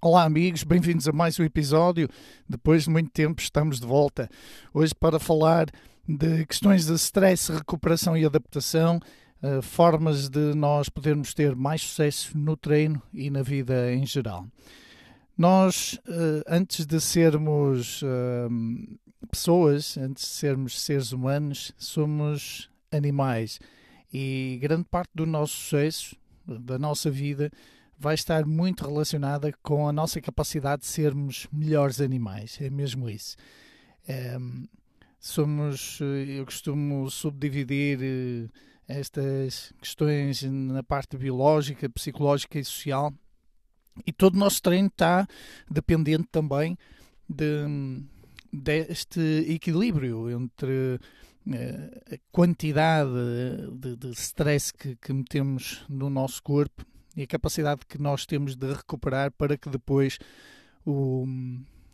Olá, 0.00 0.24
amigos, 0.24 0.64
bem-vindos 0.64 1.06
a 1.06 1.12
mais 1.12 1.38
um 1.38 1.44
episódio. 1.44 2.08
Depois 2.48 2.84
de 2.84 2.90
muito 2.90 3.10
tempo, 3.10 3.40
estamos 3.40 3.78
de 3.78 3.86
volta. 3.86 4.28
Hoje 4.72 4.92
para 4.92 5.20
falar 5.20 5.66
de 6.06 6.44
questões 6.46 6.86
de 6.86 6.94
stress, 6.94 7.52
recuperação 7.52 8.16
e 8.16 8.24
adaptação, 8.26 8.98
uh, 9.40 9.62
formas 9.62 10.28
de 10.28 10.52
nós 10.54 10.88
podermos 10.88 11.32
ter 11.32 11.54
mais 11.54 11.82
sucesso 11.82 12.36
no 12.36 12.56
treino 12.56 13.00
e 13.12 13.30
na 13.30 13.42
vida 13.42 13.94
em 13.94 14.04
geral. 14.04 14.46
Nós, 15.36 15.94
uh, 16.08 16.44
antes 16.46 16.86
de 16.86 17.00
sermos 17.00 18.02
uh, 18.02 19.26
pessoas, 19.30 19.96
antes 19.96 20.24
de 20.24 20.30
sermos 20.30 20.80
seres 20.80 21.12
humanos, 21.12 21.72
somos 21.76 22.70
animais 22.92 23.58
e 24.12 24.58
grande 24.62 24.84
parte 24.84 25.10
do 25.12 25.26
nosso 25.26 25.54
sucesso, 25.56 26.16
da 26.46 26.78
nossa 26.78 27.10
vida, 27.10 27.50
vai 27.98 28.14
estar 28.14 28.46
muito 28.46 28.86
relacionada 28.86 29.52
com 29.62 29.88
a 29.88 29.92
nossa 29.92 30.20
capacidade 30.20 30.82
de 30.82 30.88
sermos 30.88 31.48
melhores 31.52 32.00
animais. 32.00 32.58
É 32.60 32.70
mesmo 32.70 33.08
isso. 33.08 33.36
É, 34.06 34.36
somos, 35.18 35.98
eu 36.00 36.44
costumo 36.44 37.10
subdividir 37.10 37.98
eh, 38.02 38.48
estas 38.86 39.72
questões 39.80 40.42
na 40.42 40.82
parte 40.82 41.16
biológica, 41.16 41.88
psicológica 41.88 42.58
e 42.58 42.64
social. 42.64 43.12
E 44.06 44.12
todo 44.12 44.34
o 44.34 44.38
nosso 44.38 44.60
treino 44.60 44.88
está 44.88 45.26
dependente 45.70 46.28
também 46.30 46.76
de, 47.28 48.02
deste 48.52 49.20
equilíbrio 49.48 50.30
entre 50.30 50.98
eh, 51.52 52.14
a 52.14 52.18
quantidade 52.32 53.10
de, 53.72 53.96
de 53.96 54.10
stress 54.12 54.72
que, 54.72 54.96
que 54.96 55.12
metemos 55.12 55.84
no 55.88 56.08
nosso 56.08 56.42
corpo 56.42 56.84
e 57.16 57.22
a 57.22 57.26
capacidade 57.26 57.82
que 57.86 58.00
nós 58.00 58.26
temos 58.26 58.56
de 58.56 58.72
recuperar 58.72 59.30
para 59.32 59.56
que 59.56 59.68
depois 59.68 60.18
o, 60.84 61.24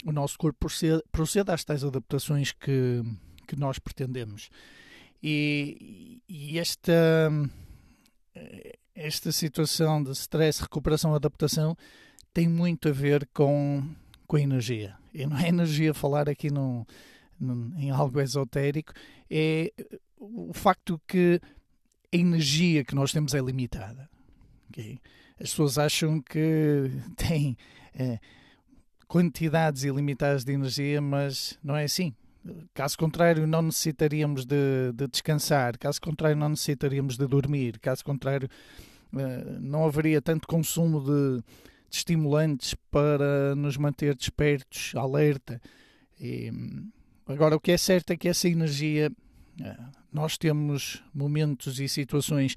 o 0.05 0.13
nosso 0.13 0.39
corpo 0.39 0.59
proceda, 0.59 1.03
proceda 1.13 1.55
às 1.55 1.65
tais 1.65 1.85
adaptações 1.85 2.53
que, 2.53 3.03
que 3.47 3.57
nós 3.57 3.79
pretendemos. 3.79 4.49
E, 5.23 6.23
e 6.29 6.59
esta, 6.59 7.31
esta 8.95 9.33
situação 9.33 10.03
de 10.03 10.11
stress, 10.13 10.63
recuperação, 10.63 11.15
adaptação 11.15 11.77
tem 12.33 12.49
muito 12.49 12.89
a 12.89 12.93
ver 12.93 13.29
com, 13.33 13.83
com 14.27 14.37
a 14.37 14.41
energia. 14.41 14.97
E 15.13 15.27
não 15.27 15.37
é 15.39 15.49
energia 15.49 15.93
falar 15.93 16.29
aqui 16.29 16.51
num, 16.51 16.85
num, 17.39 17.73
em 17.79 17.91
algo 17.91 18.21
esotérico, 18.21 18.93
é 19.29 19.73
o 20.17 20.53
facto 20.53 21.01
que 21.07 21.41
a 22.13 22.17
energia 22.17 22.85
que 22.85 22.95
nós 22.95 23.13
temos 23.13 23.35
é 23.35 23.41
limitada. 23.41 24.09
Okay? 24.69 25.01
As 25.41 25.51
pessoas 25.51 25.79
acham 25.79 26.21
que 26.21 26.91
têm 27.17 27.57
é, 27.95 28.19
quantidades 29.09 29.83
ilimitadas 29.85 30.45
de 30.45 30.53
energia, 30.53 31.01
mas 31.01 31.59
não 31.63 31.77
é 31.77 31.85
assim. 31.85 32.15
Caso 32.73 32.97
contrário, 32.97 33.47
não 33.47 33.63
necessitaríamos 33.63 34.47
de, 34.47 34.93
de 34.95 35.07
descansar, 35.09 35.77
caso 35.79 36.01
contrário, 36.01 36.37
não 36.37 36.49
necessitaríamos 36.49 37.19
de 37.19 37.27
dormir, 37.27 37.79
caso 37.79 38.03
contrário, 38.03 38.49
é, 39.15 39.59
não 39.61 39.85
haveria 39.85 40.23
tanto 40.23 40.49
consumo 40.49 41.01
de, 41.01 41.43
de 41.91 41.97
estimulantes 41.97 42.75
para 42.91 43.55
nos 43.55 43.77
manter 43.77 44.15
despertos, 44.15 44.93
alerta. 44.95 45.61
E, 46.19 46.51
agora, 47.27 47.57
o 47.57 47.61
que 47.61 47.73
é 47.73 47.77
certo 47.77 48.13
é 48.13 48.17
que 48.17 48.29
essa 48.29 48.49
energia, 48.49 49.13
é, 49.61 49.77
nós 50.11 50.39
temos 50.39 51.03
momentos 51.13 51.79
e 51.79 51.89
situações 51.89 52.57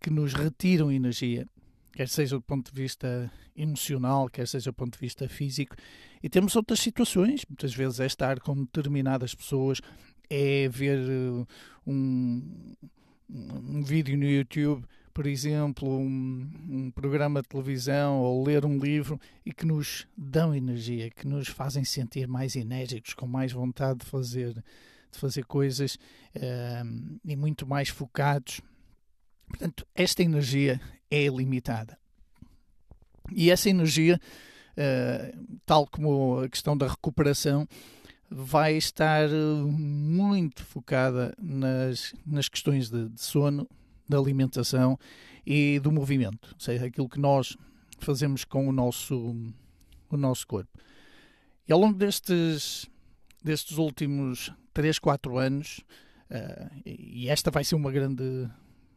que 0.00 0.10
nos 0.10 0.32
retiram 0.32 0.92
energia 0.92 1.48
quer 1.94 2.08
seja 2.08 2.36
do 2.36 2.42
ponto 2.42 2.72
de 2.72 2.82
vista 2.82 3.30
emocional, 3.56 4.28
quer 4.28 4.46
seja 4.48 4.70
do 4.70 4.74
ponto 4.74 4.94
de 4.94 4.98
vista 4.98 5.28
físico. 5.28 5.76
E 6.22 6.28
temos 6.28 6.56
outras 6.56 6.80
situações, 6.80 7.44
muitas 7.48 7.74
vezes 7.74 8.00
é 8.00 8.06
estar 8.06 8.40
com 8.40 8.64
determinadas 8.64 9.34
pessoas, 9.34 9.80
é 10.28 10.68
ver 10.68 10.98
uh, 10.98 11.46
um, 11.86 12.74
um 13.30 13.82
vídeo 13.82 14.16
no 14.18 14.24
YouTube, 14.24 14.84
por 15.12 15.26
exemplo, 15.26 15.88
um, 15.88 16.50
um, 16.68 16.90
programa 16.90 17.40
de 17.40 17.48
televisão 17.48 18.18
ou 18.18 18.44
ler 18.44 18.64
um 18.64 18.78
livro 18.78 19.20
e 19.46 19.52
que 19.52 19.64
nos 19.64 20.08
dão 20.16 20.52
energia, 20.52 21.08
que 21.08 21.26
nos 21.26 21.46
fazem 21.46 21.84
sentir 21.84 22.26
mais 22.26 22.56
enérgicos, 22.56 23.14
com 23.14 23.26
mais 23.26 23.52
vontade 23.52 24.00
de 24.00 24.06
fazer, 24.06 24.54
de 24.54 25.18
fazer 25.18 25.44
coisas 25.44 25.94
uh, 26.34 27.18
e 27.24 27.36
muito 27.36 27.64
mais 27.64 27.88
focados. 27.88 28.60
Portanto, 29.48 29.86
esta 29.94 30.22
energia 30.22 30.80
é 31.10 31.26
limitada. 31.26 31.98
E 33.32 33.50
essa 33.50 33.70
energia, 33.70 34.20
uh, 34.72 35.58
tal 35.64 35.86
como 35.86 36.40
a 36.40 36.48
questão 36.48 36.76
da 36.76 36.88
recuperação, 36.88 37.66
vai 38.30 38.76
estar 38.76 39.28
muito 39.30 40.64
focada 40.64 41.34
nas, 41.40 42.14
nas 42.26 42.48
questões 42.48 42.90
de, 42.90 43.08
de 43.08 43.20
sono, 43.20 43.68
da 44.08 44.18
alimentação 44.18 44.98
e 45.46 45.78
do 45.78 45.92
movimento, 45.92 46.50
ou 46.52 46.60
seja, 46.60 46.86
aquilo 46.86 47.08
que 47.08 47.20
nós 47.20 47.56
fazemos 47.98 48.44
com 48.44 48.68
o 48.68 48.72
nosso, 48.72 49.34
o 50.10 50.16
nosso 50.16 50.46
corpo. 50.46 50.78
E 51.66 51.72
ao 51.72 51.78
longo 51.78 51.96
destes, 51.96 52.86
destes 53.42 53.78
últimos 53.78 54.52
3, 54.74 54.98
4 54.98 55.38
anos, 55.38 55.78
uh, 56.30 56.82
e 56.84 57.28
esta 57.28 57.50
vai 57.50 57.64
ser 57.64 57.76
uma 57.76 57.90
grande 57.90 58.48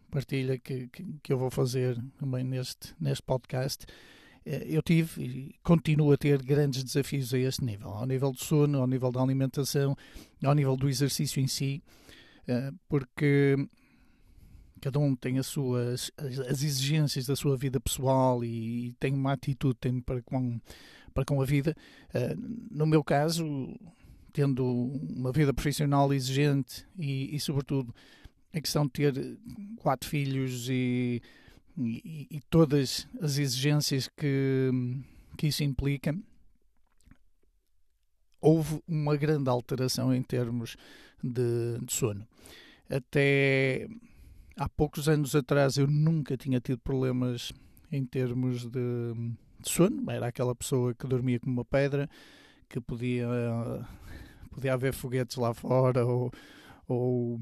partilha 0.09 0.57
que, 0.57 0.87
que, 0.87 1.05
que, 1.23 1.33
eu 1.33 1.37
vou 1.37 1.49
fazer 1.49 1.97
também 2.17 2.43
neste, 2.43 2.93
neste 2.99 3.23
podcast, 3.23 3.85
eh, 4.45 4.65
eu 4.67 4.81
tive 4.81 5.23
e 5.23 5.55
continuo 5.63 6.11
a 6.11 6.17
ter 6.17 6.41
grandes 6.41 6.83
desafios 6.83 7.33
a 7.33 7.37
este 7.37 7.63
nível, 7.63 7.89
ao 7.89 8.05
nível 8.05 8.31
do 8.31 8.43
sono, 8.43 8.79
ao 8.79 8.87
nível 8.87 9.11
da 9.11 9.21
alimentação, 9.21 9.95
ao 10.43 10.53
nível 10.53 10.75
do 10.75 10.89
exercício 10.89 11.41
em 11.41 11.47
si, 11.47 11.83
eh, 12.47 12.71
porque 12.87 13.55
cada 14.81 14.99
um 14.99 15.15
tem 15.15 15.39
as 15.39 15.47
suas 15.47 16.11
as 16.17 16.63
exigências 16.63 17.25
da 17.25 17.35
sua 17.35 17.57
vida 17.57 17.79
pessoal 17.79 18.43
e, 18.43 18.93
tem 18.99 19.13
uma 19.13 19.33
atitude 19.33 19.75
tem 19.79 19.99
para 19.99 20.21
com 20.21 20.59
para 21.13 21.25
com 21.25 21.41
a 21.41 21.45
vida. 21.45 21.75
Eh, 22.13 22.35
no 22.71 22.85
meu 22.85 23.03
caso, 23.03 23.45
tendo 24.31 24.63
uma 24.63 25.31
vida 25.31 25.51
profissional 25.51 26.13
exigente 26.13 26.85
e, 26.97 27.35
e 27.35 27.39
sobretudo 27.39 27.93
a 28.57 28.61
questão 28.61 28.85
de 28.85 28.91
ter 28.91 29.37
quatro 29.77 30.09
filhos 30.09 30.69
e, 30.69 31.21
e, 31.77 32.27
e 32.29 32.41
todas 32.49 33.07
as 33.21 33.37
exigências 33.37 34.07
que, 34.07 34.71
que 35.37 35.47
isso 35.47 35.63
implica, 35.63 36.17
houve 38.41 38.81
uma 38.87 39.15
grande 39.15 39.49
alteração 39.49 40.13
em 40.13 40.21
termos 40.21 40.75
de, 41.23 41.79
de, 41.81 41.93
sono. 41.93 42.27
Até 42.89 43.87
há 44.55 44.69
poucos 44.69 45.09
anos 45.09 45.35
atrás 45.35 45.77
eu 45.77 45.87
nunca 45.87 46.37
tinha 46.37 46.59
tido 46.59 46.79
problemas 46.79 47.51
em 47.91 48.05
termos 48.05 48.65
de, 48.65 49.13
de 49.59 49.69
sono. 49.69 50.09
Era 50.09 50.27
aquela 50.27 50.55
pessoa 50.55 50.93
que 50.93 51.07
dormia 51.07 51.39
como 51.39 51.53
uma 51.53 51.65
pedra, 51.65 52.09
que 52.69 52.79
podia, 52.79 53.27
podia 54.51 54.73
haver 54.73 54.93
foguetes 54.93 55.37
lá 55.37 55.53
fora 55.53 56.05
ou, 56.05 56.31
ou 56.87 57.39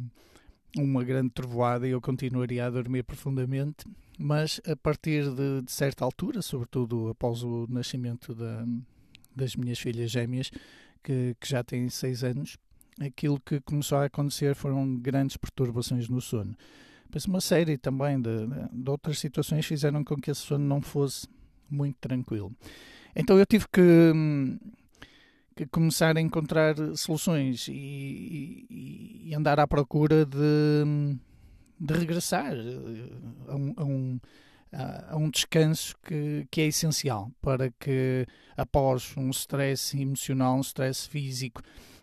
uma 0.77 1.03
grande 1.03 1.29
trovoada 1.29 1.87
e 1.87 1.91
eu 1.91 2.01
continuaria 2.01 2.65
a 2.65 2.69
dormir 2.69 3.03
profundamente, 3.03 3.85
mas 4.17 4.61
a 4.67 4.75
partir 4.75 5.29
de, 5.33 5.61
de 5.61 5.71
certa 5.71 6.03
altura, 6.03 6.41
sobretudo 6.41 7.09
após 7.09 7.43
o 7.43 7.65
nascimento 7.69 8.33
da, 8.33 8.65
das 9.35 9.55
minhas 9.55 9.79
filhas 9.79 10.11
gêmeas, 10.11 10.51
que, 11.03 11.35
que 11.39 11.47
já 11.47 11.63
têm 11.63 11.89
seis 11.89 12.23
anos, 12.23 12.57
aquilo 12.99 13.39
que 13.39 13.59
começou 13.61 13.97
a 13.97 14.05
acontecer 14.05 14.55
foram 14.55 14.97
grandes 14.97 15.37
perturbações 15.37 16.07
no 16.09 16.21
sono. 16.21 16.55
Mas 17.13 17.25
uma 17.25 17.39
série 17.39 17.77
também 17.77 18.19
de, 18.19 18.47
de 18.73 18.89
outras 18.89 19.19
situações 19.19 19.65
fizeram 19.65 20.03
com 20.03 20.15
que 20.15 20.31
esse 20.31 20.41
sono 20.41 20.65
não 20.65 20.81
fosse 20.81 21.27
muito 21.69 21.97
tranquilo. 21.99 22.51
Então 23.15 23.37
eu 23.37 23.45
tive 23.45 23.65
que 23.71 23.81
hum, 23.81 24.59
que 25.55 25.65
começar 25.65 26.17
a 26.17 26.21
encontrar 26.21 26.75
soluções 26.97 27.67
e, 27.69 28.65
e, 28.69 29.29
e 29.29 29.35
andar 29.35 29.59
à 29.59 29.65
procura 29.65 30.25
de, 30.25 31.17
de 31.79 31.93
regressar 31.93 32.53
eh, 32.53 33.09
a 33.47 33.55
um, 33.55 33.73
a 33.77 33.83
um, 33.85 34.19
a 34.73 35.15
um 35.15 35.29
descanso 35.29 35.95
que, 36.03 36.45
que 36.51 36.61
é 36.61 36.65
essencial 36.67 37.31
para 37.41 37.71
que 37.79 38.27
após 38.57 39.15
um 39.15 39.29
stress 39.29 39.97
emocional, 39.97 40.57
um 40.57 40.61
stress 40.61 41.07
físico, 41.07 41.61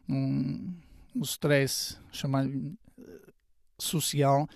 um, 0.09 0.75
um 1.15 1.23
stress 1.23 1.99
chamado 2.11 2.75
social, 3.79 4.49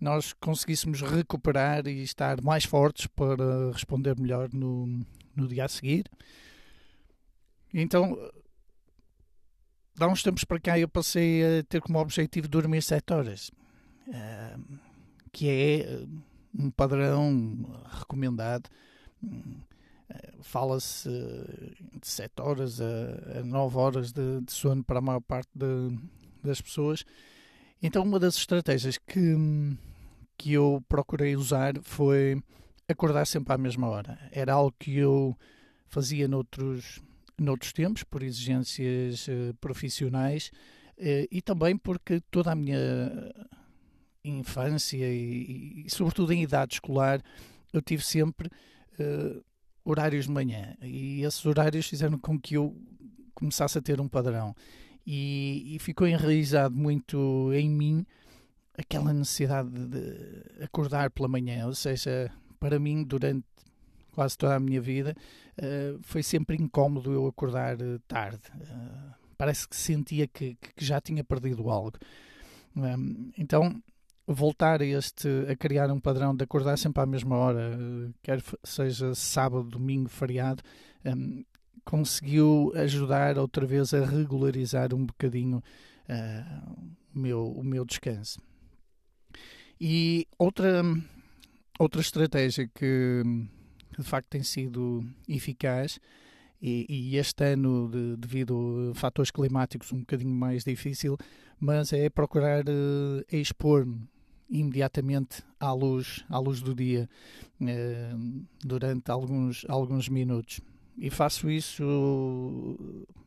nós 0.00 0.32
conseguíssemos 0.32 1.02
recuperar 1.02 1.86
e 1.86 2.02
estar 2.02 2.42
mais 2.42 2.64
fortes 2.64 3.06
para 3.06 3.70
responder 3.72 4.18
melhor 4.18 4.48
no, 4.52 5.04
no 5.36 5.46
dia 5.46 5.66
a 5.66 5.68
seguir. 5.68 6.06
Então, 7.72 8.18
há 9.98 10.06
uns 10.06 10.22
tempos 10.22 10.44
para 10.44 10.60
cá 10.60 10.78
eu 10.78 10.88
passei 10.88 11.60
a 11.60 11.62
ter 11.62 11.80
como 11.80 11.98
objetivo 11.98 12.48
dormir 12.48 12.82
7 12.82 13.12
horas, 13.12 13.50
uh, 14.08 14.78
que 15.32 15.48
é 15.48 16.06
um 16.58 16.70
padrão 16.70 17.82
recomendado. 17.98 18.68
Uh, 19.22 19.70
Fala-se 20.42 21.08
de 21.08 22.08
7 22.08 22.32
horas 22.40 22.80
a, 22.80 23.38
a 23.38 23.44
9 23.44 23.78
horas 23.78 24.12
de, 24.12 24.40
de, 24.40 24.52
sono 24.52 24.82
para 24.82 24.98
a 24.98 25.02
maior 25.02 25.20
parte 25.20 25.50
de, 25.54 25.96
das 26.42 26.60
pessoas. 26.60 27.04
Então, 27.82 28.02
uma 28.02 28.18
das 28.18 28.36
estratégias 28.36 28.98
que, 28.98 29.36
que 30.36 30.52
eu 30.52 30.82
procurei 30.88 31.36
usar 31.36 31.74
foi 31.82 32.42
acordar 32.88 33.26
sempre 33.26 33.54
à 33.54 33.58
mesma 33.58 33.88
hora. 33.88 34.18
Era 34.32 34.54
algo 34.54 34.74
que 34.78 34.96
eu 34.96 35.38
fazia 35.86 36.26
noutros, 36.26 37.00
noutros 37.40 37.72
tempos, 37.72 38.04
por 38.04 38.22
exigências 38.22 39.26
uh, 39.28 39.54
profissionais 39.60 40.50
uh, 40.98 41.26
e 41.30 41.40
também 41.40 41.76
porque 41.76 42.20
toda 42.30 42.52
a 42.52 42.54
minha 42.54 43.32
infância 44.22 45.06
e, 45.08 45.84
e, 45.86 45.90
sobretudo 45.90 46.32
em 46.32 46.42
idade 46.42 46.74
escolar, 46.74 47.22
eu 47.72 47.80
tive 47.80 48.04
sempre 48.04 48.48
uh, 48.48 49.42
horários 49.84 50.26
de 50.26 50.30
manhã. 50.30 50.76
E 50.82 51.22
esses 51.22 51.44
horários 51.46 51.86
fizeram 51.86 52.18
com 52.18 52.38
que 52.38 52.54
eu 52.54 52.76
começasse 53.34 53.78
a 53.78 53.82
ter 53.82 54.00
um 54.00 54.08
padrão. 54.08 54.54
E, 55.06 55.74
e 55.74 55.78
ficou 55.78 56.06
enraizado 56.06 56.76
muito 56.76 57.50
em 57.54 57.70
mim 57.70 58.06
aquela 58.76 59.12
necessidade 59.12 59.70
de 59.70 60.62
acordar 60.62 61.10
pela 61.10 61.28
manhã, 61.28 61.66
ou 61.66 61.74
seja, 61.74 62.30
para 62.58 62.78
mim 62.78 63.02
durante 63.02 63.44
quase 64.20 64.36
toda 64.36 64.54
a 64.54 64.60
minha 64.60 64.82
vida 64.82 65.16
uh, 65.56 65.98
foi 66.02 66.22
sempre 66.22 66.54
incómodo 66.54 67.10
eu 67.10 67.26
acordar 67.26 67.80
uh, 67.80 67.98
tarde. 68.00 68.42
Uh, 68.54 69.14
parece 69.38 69.66
que 69.66 69.74
sentia 69.74 70.26
que, 70.26 70.56
que, 70.56 70.84
já 70.84 71.00
tinha 71.00 71.24
perdido 71.24 71.70
algo. 71.70 71.96
Então 73.38 73.82
voltar 74.26 74.82
a 74.82 74.84
este 74.84 75.26
a 75.50 75.56
criar 75.56 75.90
um 75.90 75.98
padrão 75.98 76.36
de 76.36 76.44
acordar 76.44 76.76
sempre 76.76 77.02
à 77.02 77.06
mesma 77.06 77.34
hora, 77.34 77.78
quer 78.22 78.42
seja 78.62 79.14
sábado, 79.14 79.62
domingo, 79.64 80.10
feriado, 80.10 80.62
um, 81.06 81.42
conseguiu 81.82 82.70
ajudar 82.76 83.38
outra 83.38 83.64
vez 83.64 83.94
a 83.94 84.04
regularizar 84.04 84.94
um 84.94 85.06
bocadinho 85.06 85.62
o 87.14 87.18
meu 87.18 87.46
o 87.46 87.64
meu 87.64 87.86
descanso. 87.86 88.38
E 89.80 90.26
outra 90.38 90.82
outra 91.78 92.02
estratégia 92.02 92.68
que 92.74 93.22
de 93.98 94.04
facto 94.04 94.28
tem 94.28 94.42
sido 94.42 95.04
eficaz 95.28 96.00
e, 96.60 96.86
e 96.88 97.16
este 97.16 97.44
ano, 97.44 97.88
de, 97.88 98.16
devido 98.16 98.90
a 98.90 98.94
fatores 98.94 99.30
climáticos, 99.30 99.92
um 99.92 100.00
bocadinho 100.00 100.34
mais 100.34 100.64
difícil, 100.64 101.16
mas 101.58 101.92
é 101.92 102.08
procurar 102.10 102.64
uh, 102.68 103.24
expor-me 103.32 104.08
imediatamente 104.48 105.42
à 105.58 105.72
luz, 105.72 106.24
à 106.28 106.38
luz 106.38 106.60
do 106.60 106.74
dia 106.74 107.08
uh, 107.60 108.46
durante 108.62 109.10
alguns, 109.10 109.64
alguns 109.68 110.08
minutos. 110.08 110.60
E 110.98 111.08
faço 111.08 111.48
isso 111.50 111.82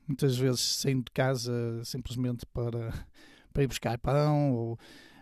muitas 0.07 0.37
vezes 0.37 0.59
saindo 0.59 1.05
de 1.05 1.11
casa 1.11 1.81
simplesmente 1.83 2.45
para, 2.45 2.93
para 3.51 3.63
ir 3.63 3.67
buscar 3.67 3.97
pão 3.97 4.51
ou, 4.53 4.79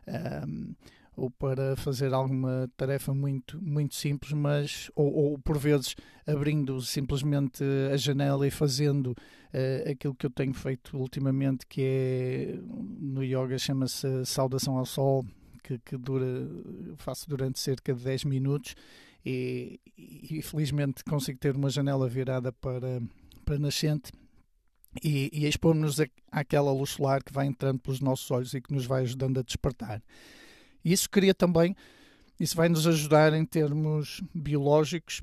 um, 0.07 0.73
ou 1.15 1.29
para 1.29 1.75
fazer 1.75 2.13
alguma 2.13 2.69
tarefa 2.77 3.13
muito, 3.13 3.61
muito 3.61 3.95
simples, 3.95 4.31
mas 4.31 4.89
ou, 4.95 5.13
ou 5.13 5.39
por 5.39 5.57
vezes 5.57 5.95
abrindo 6.25 6.81
simplesmente 6.81 7.63
a 7.91 7.97
janela 7.97 8.47
e 8.47 8.51
fazendo 8.51 9.07
uh, 9.07 9.91
aquilo 9.91 10.15
que 10.15 10.25
eu 10.25 10.29
tenho 10.29 10.53
feito 10.53 10.97
ultimamente, 10.97 11.65
que 11.67 11.81
é 11.83 12.59
no 12.99 13.23
yoga 13.23 13.57
chama-se 13.57 14.25
saudação 14.25 14.77
ao 14.77 14.85
sol, 14.85 15.25
que, 15.63 15.77
que 15.79 15.97
dura, 15.97 16.25
faço 16.97 17.29
durante 17.29 17.59
cerca 17.59 17.93
de 17.93 18.03
10 18.03 18.25
minutos 18.25 18.75
e, 19.25 19.79
e, 19.97 20.41
felizmente 20.41 21.03
consigo 21.03 21.37
ter 21.37 21.55
uma 21.55 21.69
janela 21.69 22.07
virada 22.07 22.51
para, 22.51 23.01
para 23.45 23.59
nascente 23.59 24.11
e, 25.03 25.29
e 25.31 25.47
expor-nos 25.47 25.97
àquela 26.31 26.71
luz 26.71 26.91
solar 26.91 27.23
que 27.23 27.31
vai 27.31 27.45
entrando 27.45 27.79
pelos 27.79 27.99
nossos 27.99 28.29
olhos 28.31 28.53
e 28.53 28.61
que 28.61 28.73
nos 28.73 28.85
vai 28.85 29.03
ajudando 29.03 29.39
a 29.39 29.43
despertar. 29.43 30.01
E 30.83 30.91
isso 30.91 31.09
cria 31.09 31.33
também, 31.33 31.75
isso 32.39 32.55
vai 32.55 32.69
nos 32.69 32.87
ajudar 32.87 33.33
em 33.33 33.45
termos 33.45 34.21
biológicos 34.33 35.21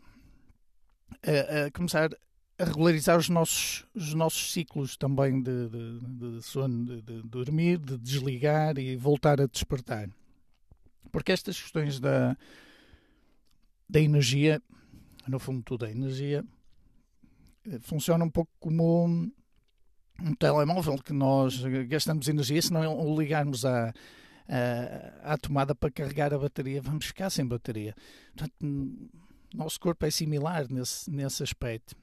a, 1.22 1.66
a 1.66 1.70
começar 1.70 2.10
a 2.58 2.64
regularizar 2.64 3.16
os 3.16 3.28
nossos, 3.28 3.86
os 3.94 4.14
nossos 4.14 4.52
ciclos 4.52 4.96
também 4.96 5.40
de, 5.40 5.68
de, 5.68 6.00
de 6.00 6.42
sono, 6.42 6.84
de, 6.84 7.02
de, 7.02 7.22
dormir, 7.22 7.78
de 7.78 7.96
desligar 7.96 8.76
e 8.78 8.96
voltar 8.96 9.40
a 9.40 9.46
despertar. 9.46 10.10
Porque 11.12 11.30
estas 11.30 11.60
questões 11.60 12.00
da, 12.00 12.36
da 13.88 14.00
energia, 14.00 14.60
no 15.28 15.38
fundo 15.38 15.62
tudo 15.62 15.86
é 15.86 15.92
energia, 15.92 16.44
eh, 17.64 17.78
funciona 17.80 18.24
um 18.24 18.30
pouco 18.30 18.50
como 18.58 19.30
um 20.20 20.34
telemóvel 20.34 20.98
que 20.98 21.12
nós 21.12 21.62
gastamos 21.86 22.26
energia 22.26 22.60
se 22.60 22.72
não 22.72 22.98
o 22.98 23.18
ligarmos 23.18 23.64
a, 23.64 23.94
à 25.22 25.36
tomada 25.36 25.74
para 25.74 25.90
carregar 25.90 26.32
a 26.32 26.38
bateria, 26.38 26.80
vamos 26.80 27.06
ficar 27.06 27.30
sem 27.30 27.46
bateria. 27.46 27.94
Portanto, 28.34 28.54
nosso 29.54 29.78
corpo 29.78 30.04
é 30.06 30.10
similar 30.10 30.66
nesse, 30.70 31.10
nesse 31.10 31.42
aspecto. 31.42 31.94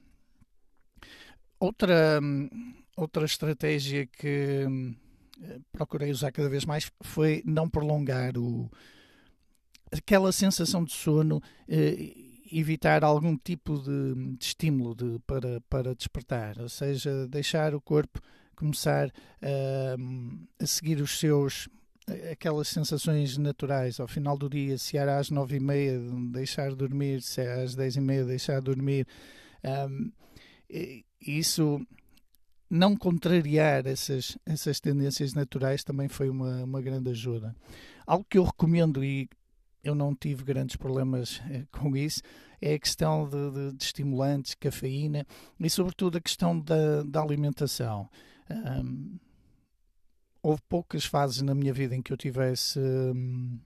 Outra, 1.58 2.20
outra 2.96 3.24
estratégia 3.24 4.06
que 4.06 4.66
eh, 5.42 5.58
procurei 5.72 6.10
usar 6.10 6.30
cada 6.30 6.48
vez 6.48 6.64
mais 6.64 6.90
foi 7.02 7.42
não 7.46 7.68
prolongar 7.68 8.36
o, 8.36 8.70
aquela 9.90 10.32
sensação 10.32 10.84
de 10.84 10.92
sono, 10.92 11.40
eh, 11.66 12.12
evitar 12.52 13.02
algum 13.02 13.36
tipo 13.36 13.78
de, 13.78 14.36
de 14.36 14.44
estímulo 14.44 14.94
de, 14.94 15.18
para, 15.26 15.60
para 15.62 15.94
despertar, 15.94 16.60
ou 16.60 16.68
seja, 16.68 17.26
deixar 17.26 17.74
o 17.74 17.80
corpo 17.80 18.20
começar 18.56 19.12
a 20.58 20.66
seguir 20.66 21.00
os 21.02 21.18
seus 21.18 21.68
aquelas 22.30 22.68
sensações 22.68 23.36
naturais 23.36 23.98
ao 23.98 24.06
final 24.06 24.36
do 24.36 24.48
dia, 24.48 24.78
se 24.78 24.96
era 24.96 25.18
às 25.18 25.30
nove 25.30 25.56
e 25.56 25.60
meia 25.60 25.98
deixar 26.32 26.70
de 26.70 26.76
dormir, 26.76 27.22
se 27.22 27.40
era 27.40 27.62
às 27.62 27.74
dez 27.74 27.96
e 27.96 28.00
meia 28.00 28.24
deixar 28.24 28.60
de 28.60 28.66
dormir, 28.66 29.06
um, 29.90 30.12
isso 31.20 31.80
não 32.68 32.96
contrariar 32.96 33.86
essas, 33.86 34.36
essas 34.44 34.80
tendências 34.80 35.34
naturais 35.34 35.84
também 35.84 36.08
foi 36.08 36.28
uma, 36.28 36.64
uma 36.64 36.80
grande 36.80 37.10
ajuda. 37.10 37.54
Algo 38.06 38.26
que 38.28 38.38
eu 38.38 38.44
recomendo 38.44 39.04
e 39.04 39.28
eu 39.82 39.94
não 39.94 40.14
tive 40.14 40.42
grandes 40.42 40.76
problemas 40.76 41.40
eh, 41.48 41.64
com 41.70 41.96
isso, 41.96 42.20
é 42.60 42.74
a 42.74 42.78
questão 42.78 43.28
de, 43.28 43.50
de, 43.50 43.72
de 43.76 43.84
estimulantes, 43.84 44.54
cafeína 44.54 45.24
e 45.60 45.70
sobretudo 45.70 46.18
a 46.18 46.20
questão 46.20 46.58
da, 46.58 47.02
da 47.04 47.22
alimentação. 47.22 48.08
Um, 48.50 49.18
houve 50.46 50.62
poucas 50.68 51.04
fases 51.04 51.42
na 51.42 51.56
minha 51.56 51.72
vida 51.72 51.96
em 51.96 52.00
que 52.00 52.12
eu 52.12 52.16
tivesse 52.16 52.78
hum, 52.78 53.58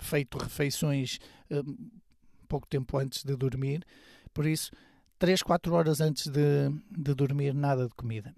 feito 0.00 0.38
refeições 0.38 1.18
hum, 1.50 1.90
pouco 2.48 2.66
tempo 2.66 2.96
antes 2.96 3.22
de 3.22 3.36
dormir, 3.36 3.84
por 4.32 4.46
isso, 4.46 4.70
3, 5.18 5.42
4 5.42 5.74
horas 5.74 6.00
antes 6.00 6.26
de, 6.28 6.70
de 6.90 7.14
dormir, 7.14 7.52
nada 7.52 7.86
de 7.86 7.94
comida. 7.94 8.34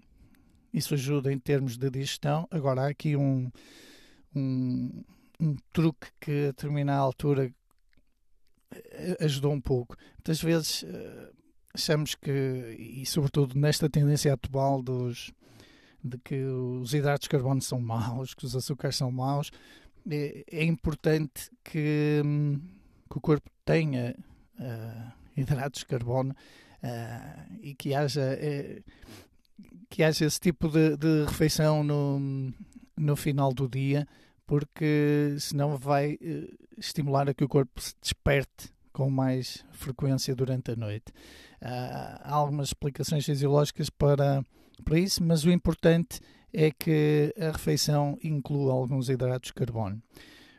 Isso 0.73 0.93
ajuda 0.93 1.31
em 1.31 1.39
termos 1.39 1.77
de 1.77 1.89
digestão. 1.89 2.47
Agora, 2.51 2.81
há 2.83 2.87
aqui 2.89 3.15
um, 3.15 3.49
um, 4.35 5.03
um 5.39 5.55
truque 5.71 6.07
que 6.19 6.31
a 6.31 6.47
determinada 6.47 6.99
altura 6.99 7.49
eh, 8.71 9.17
ajudou 9.21 9.53
um 9.53 9.61
pouco. 9.61 9.95
Muitas 10.17 10.41
vezes 10.41 10.83
uh, 10.83 11.33
achamos 11.73 12.13
que, 12.13 12.75
e 12.77 13.05
sobretudo 13.05 13.57
nesta 13.57 13.89
tendência 13.89 14.33
atual 14.33 14.83
dos 14.83 15.31
de 16.07 16.17
que 16.17 16.43
os 16.43 16.93
hidratos 16.93 17.25
de 17.25 17.29
carbono 17.29 17.61
são 17.61 17.79
maus, 17.79 18.33
que 18.33 18.45
os 18.45 18.55
açúcares 18.55 18.95
são 18.95 19.11
maus, 19.11 19.51
é, 20.09 20.43
é 20.49 20.63
importante 20.63 21.51
que, 21.63 22.21
hum, 22.23 22.61
que, 23.09 23.17
o 23.17 23.21
corpo 23.21 23.49
tenha 23.65 24.15
uh, 24.59 25.11
hidratos 25.35 25.81
de 25.81 25.85
carbono 25.85 26.31
uh, 26.31 27.57
e 27.61 27.75
que 27.75 27.93
haja, 27.93 28.21
uh, 28.21 28.83
que 29.89 30.03
haja 30.03 30.25
esse 30.25 30.39
tipo 30.39 30.69
de, 30.69 30.95
de, 30.95 31.25
refeição 31.25 31.83
no, 31.83 32.53
no 32.95 33.15
final 33.15 33.53
do 33.53 33.67
dia, 33.67 34.07
porque 34.45 35.35
senão 35.39 35.75
vai 35.75 36.17
estimular 36.77 37.29
a 37.29 37.33
que 37.33 37.43
o 37.43 37.49
corpo 37.49 37.81
se 37.81 37.93
desperte 38.01 38.73
com 38.93 39.09
mais 39.09 39.65
frequência 39.73 40.33
durante 40.33 40.71
a 40.71 40.75
noite. 40.75 41.11
há 41.61 42.33
algumas 42.33 42.69
explicações 42.69 43.25
fisiológicas 43.25 43.89
para 43.89 44.43
para 44.83 44.99
isso, 44.99 45.23
mas 45.23 45.43
o 45.43 45.51
importante 45.51 46.19
é 46.53 46.71
que 46.71 47.33
a 47.37 47.51
refeição 47.51 48.17
inclua 48.23 48.73
alguns 48.73 49.09
hidratos 49.09 49.47
de 49.47 49.53
carbono. 49.53 50.01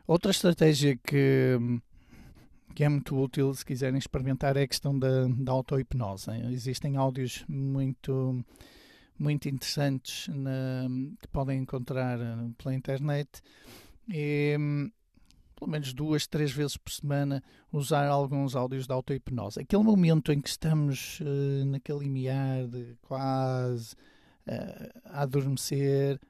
Outra 0.07 0.31
estratégia 0.31 0.97
que, 0.97 1.59
que 2.75 2.85
é 2.85 2.89
muito 2.89 3.19
útil 3.21 3.53
se 3.55 3.65
quiserem 3.65 3.99
experimentar 3.99 4.57
é 4.57 4.63
a 4.63 4.69
questão 4.69 4.99
da, 4.99 5.27
da 5.29 5.53
auto-hipnose. 5.53 6.31
Existem 6.51 6.97
áudios 6.97 7.45
muito, 7.49 8.45
muito 9.19 9.49
interessantes 9.49 10.29
na, 10.29 10.87
que 11.21 11.29
podem 11.29 11.61
encontrar 11.61 12.19
pela 12.57 12.75
internet. 12.75 13.29
E, 14.09 14.57
pelo 15.59 15.71
menos 15.71 15.93
duas, 15.93 16.27
três 16.27 16.53
vezes 16.53 16.77
por 16.77 16.93
semana, 16.93 17.43
usar 17.73 18.07
alguns 18.07 18.55
áudios 18.55 18.87
de 18.87 18.93
auto-hipnose. 18.93 19.61
Aquele 19.61 19.83
momento 19.83 20.33
em 20.33 20.41
que 20.41 20.49
estamos 20.49 21.21
uh, 21.21 21.65
naquele 21.67 22.01
limiar 22.01 22.67
de 22.69 22.97
quase 23.03 23.95
uh, 24.47 25.01
a 25.05 25.23
adormecer, 25.23 26.21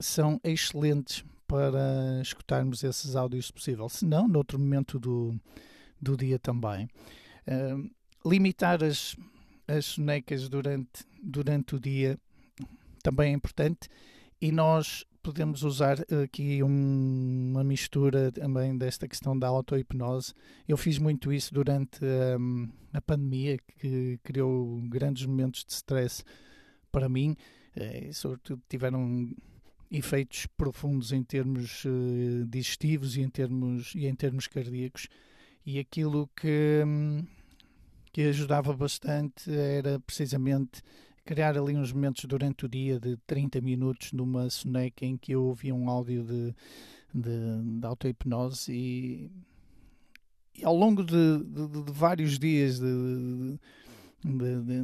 são 0.00 0.40
excelentes 0.42 1.24
para 1.46 2.20
escutarmos 2.20 2.82
esses 2.82 3.14
áudios 3.14 3.46
se 3.46 3.52
possível. 3.52 3.88
Se 3.88 4.04
não, 4.04 4.26
noutro 4.26 4.58
momento 4.58 4.98
do, 4.98 5.38
do 6.00 6.16
dia 6.16 6.38
também. 6.38 6.88
Uh, 7.46 7.88
limitar 8.28 8.82
as, 8.82 9.16
as 9.68 9.84
sonecas 9.84 10.48
durante, 10.48 11.04
durante 11.22 11.76
o 11.76 11.80
dia 11.80 12.18
também 13.02 13.32
é 13.32 13.34
importante 13.34 13.88
e 14.40 14.50
nós 14.50 15.04
podemos 15.22 15.62
usar 15.62 15.98
aqui 16.22 16.62
um, 16.62 17.50
uma 17.52 17.62
mistura 17.62 18.32
também 18.32 18.76
desta 18.76 19.06
questão 19.06 19.38
da 19.38 19.48
auto-hipnose. 19.48 20.34
Eu 20.66 20.76
fiz 20.76 20.98
muito 20.98 21.32
isso 21.32 21.54
durante 21.54 22.00
um, 22.38 22.68
a 22.92 23.00
pandemia, 23.00 23.58
que 23.78 24.18
criou 24.22 24.80
grandes 24.88 25.24
momentos 25.24 25.64
de 25.64 25.72
stress 25.72 26.24
para 26.90 27.08
mim, 27.08 27.36
eh, 27.74 28.10
sobretudo 28.12 28.60
tiveram 28.68 29.30
efeitos 29.90 30.46
profundos 30.56 31.12
em 31.12 31.22
termos 31.22 31.84
uh, 31.84 32.46
digestivos 32.46 33.16
e 33.16 33.20
em 33.20 33.28
termos, 33.28 33.94
e 33.94 34.06
em 34.06 34.14
termos 34.14 34.46
cardíacos. 34.46 35.06
E 35.64 35.78
aquilo 35.78 36.28
que, 36.34 36.82
um, 36.84 37.24
que 38.12 38.22
ajudava 38.22 38.72
bastante 38.72 39.50
era 39.50 40.00
precisamente 40.00 40.82
criar 41.24 41.56
ali 41.56 41.76
uns 41.76 41.92
momentos 41.92 42.24
durante 42.24 42.66
o 42.66 42.68
dia 42.68 42.98
de 42.98 43.16
30 43.26 43.60
minutos 43.60 44.12
numa 44.12 44.50
soneca 44.50 45.04
em 45.04 45.16
que 45.16 45.32
eu 45.32 45.44
ouvia 45.44 45.74
um 45.74 45.88
áudio 45.88 46.24
de, 46.24 46.54
de, 47.14 47.80
de 47.80 47.86
auto-hipnose 47.86 48.72
e, 48.72 49.30
e, 50.54 50.64
ao 50.64 50.76
longo 50.76 51.04
de, 51.04 51.38
de, 51.38 51.84
de 51.84 51.92
vários 51.92 52.38
dias 52.38 52.80
de, 52.80 53.58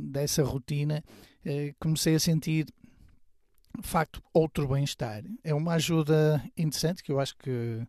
dessa 0.02 0.42
rotina 0.44 1.02
eh, 1.44 1.74
comecei 1.78 2.14
a 2.14 2.20
sentir 2.20 2.66
de 2.66 3.86
facto 3.86 4.22
outro 4.32 4.66
bem-estar. 4.66 5.22
É 5.44 5.54
uma 5.54 5.74
ajuda 5.74 6.42
interessante 6.56 7.02
que 7.02 7.12
eu 7.12 7.20
acho 7.20 7.36
que, 7.36 7.86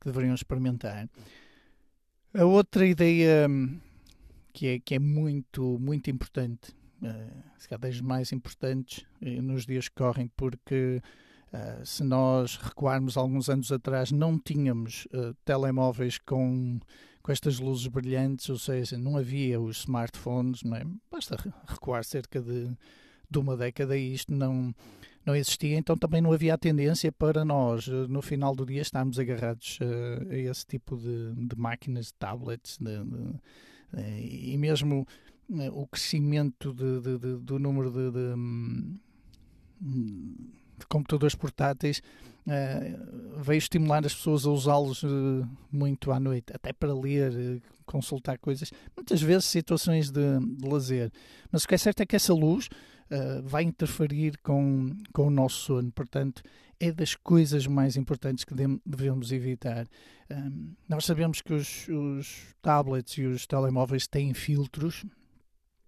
que 0.00 0.06
deveriam 0.06 0.34
experimentar. 0.34 1.08
A 2.34 2.44
outra 2.44 2.86
ideia 2.86 3.48
que 4.52 4.66
é, 4.66 4.78
que 4.80 4.94
é 4.94 4.98
muito, 4.98 5.78
muito 5.78 6.10
importante 6.10 6.74
se 7.58 7.68
calhar 7.68 7.80
das 7.80 8.00
mais 8.00 8.32
importantes 8.32 9.04
uh, 9.22 9.42
nos 9.42 9.66
dias 9.66 9.88
que 9.88 9.94
correm, 9.94 10.30
porque 10.36 11.00
uh, 11.52 11.84
se 11.84 12.04
nós 12.04 12.56
recuarmos 12.56 13.16
alguns 13.16 13.48
anos 13.48 13.72
atrás, 13.72 14.12
não 14.12 14.38
tínhamos 14.38 15.06
telemóveis 15.44 16.18
com, 16.18 16.78
com 17.22 17.32
estas 17.32 17.58
luzes 17.58 17.86
brilhantes, 17.86 18.48
ou 18.48 18.58
seja, 18.58 18.98
não 18.98 19.16
havia 19.16 19.60
os 19.60 19.80
smartphones, 19.80 20.62
não 20.62 20.76
é? 20.76 20.84
basta 21.10 21.36
recuar 21.66 22.04
cerca 22.04 22.40
de, 22.40 22.70
de 23.30 23.38
uma 23.38 23.56
década 23.56 23.96
e 23.96 24.14
isto 24.14 24.32
não, 24.32 24.74
não 25.24 25.34
existia, 25.34 25.76
então 25.76 25.96
também 25.96 26.20
não 26.20 26.32
havia 26.32 26.54
a 26.54 26.58
tendência 26.58 27.10
para 27.10 27.44
nós, 27.44 27.86
no 27.86 28.20
final 28.20 28.54
do 28.54 28.66
dia, 28.66 28.82
estarmos 28.82 29.18
agarrados 29.18 29.78
a 30.30 30.36
esse 30.36 30.66
tipo 30.66 30.96
de, 30.96 31.34
de 31.34 31.56
máquinas, 31.56 32.06
de 32.06 32.14
tablets, 32.14 32.78
de, 32.78 33.04
de, 33.04 34.52
e 34.52 34.56
mesmo 34.56 35.06
o 35.72 35.86
crescimento 35.86 36.72
de, 36.72 37.00
de, 37.00 37.18
de, 37.18 37.36
do 37.38 37.58
número 37.58 37.90
de, 37.90 38.10
computadores 40.88 41.34
portáteis 41.34 42.02
uh, 42.46 43.40
veio 43.40 43.58
estimular 43.58 44.04
as 44.04 44.14
pessoas 44.14 44.46
a 44.46 44.50
usá-los 44.50 45.02
uh, 45.02 45.48
muito 45.70 46.12
à 46.12 46.20
noite, 46.20 46.52
até 46.54 46.72
para 46.72 46.94
ler, 46.94 47.32
uh, 47.32 47.62
consultar 47.86 48.38
coisas, 48.38 48.70
muitas 48.96 49.20
vezes 49.22 49.44
situações 49.46 50.10
de, 50.10 50.38
de, 50.38 50.68
lazer. 50.68 51.10
Mas 51.50 51.64
o 51.64 51.68
que 51.68 51.74
é 51.74 51.78
certo 51.78 52.00
é 52.00 52.06
que 52.06 52.16
essa 52.16 52.34
luz 52.34 52.68
vai 53.42 53.64
interferir 53.64 54.38
com, 54.40 54.96
com 55.12 55.26
o 55.26 55.30
nosso 55.30 55.64
sono, 55.64 55.90
portanto, 55.90 56.44
é 56.78 56.92
das 56.92 57.16
coisas 57.16 57.66
mais 57.66 57.96
importantes 57.96 58.44
que 58.44 58.54
devemos 58.86 59.32
evitar. 59.32 59.84
Um, 60.30 60.74
nós 60.88 61.06
sabemos 61.06 61.40
que 61.42 61.52
os, 61.52 61.88
os 61.88 62.54
tablets 62.62 63.18
e 63.18 63.24
os 63.24 63.48
telemóveis 63.48 64.06
têm 64.06 64.32
filtros 64.32 65.04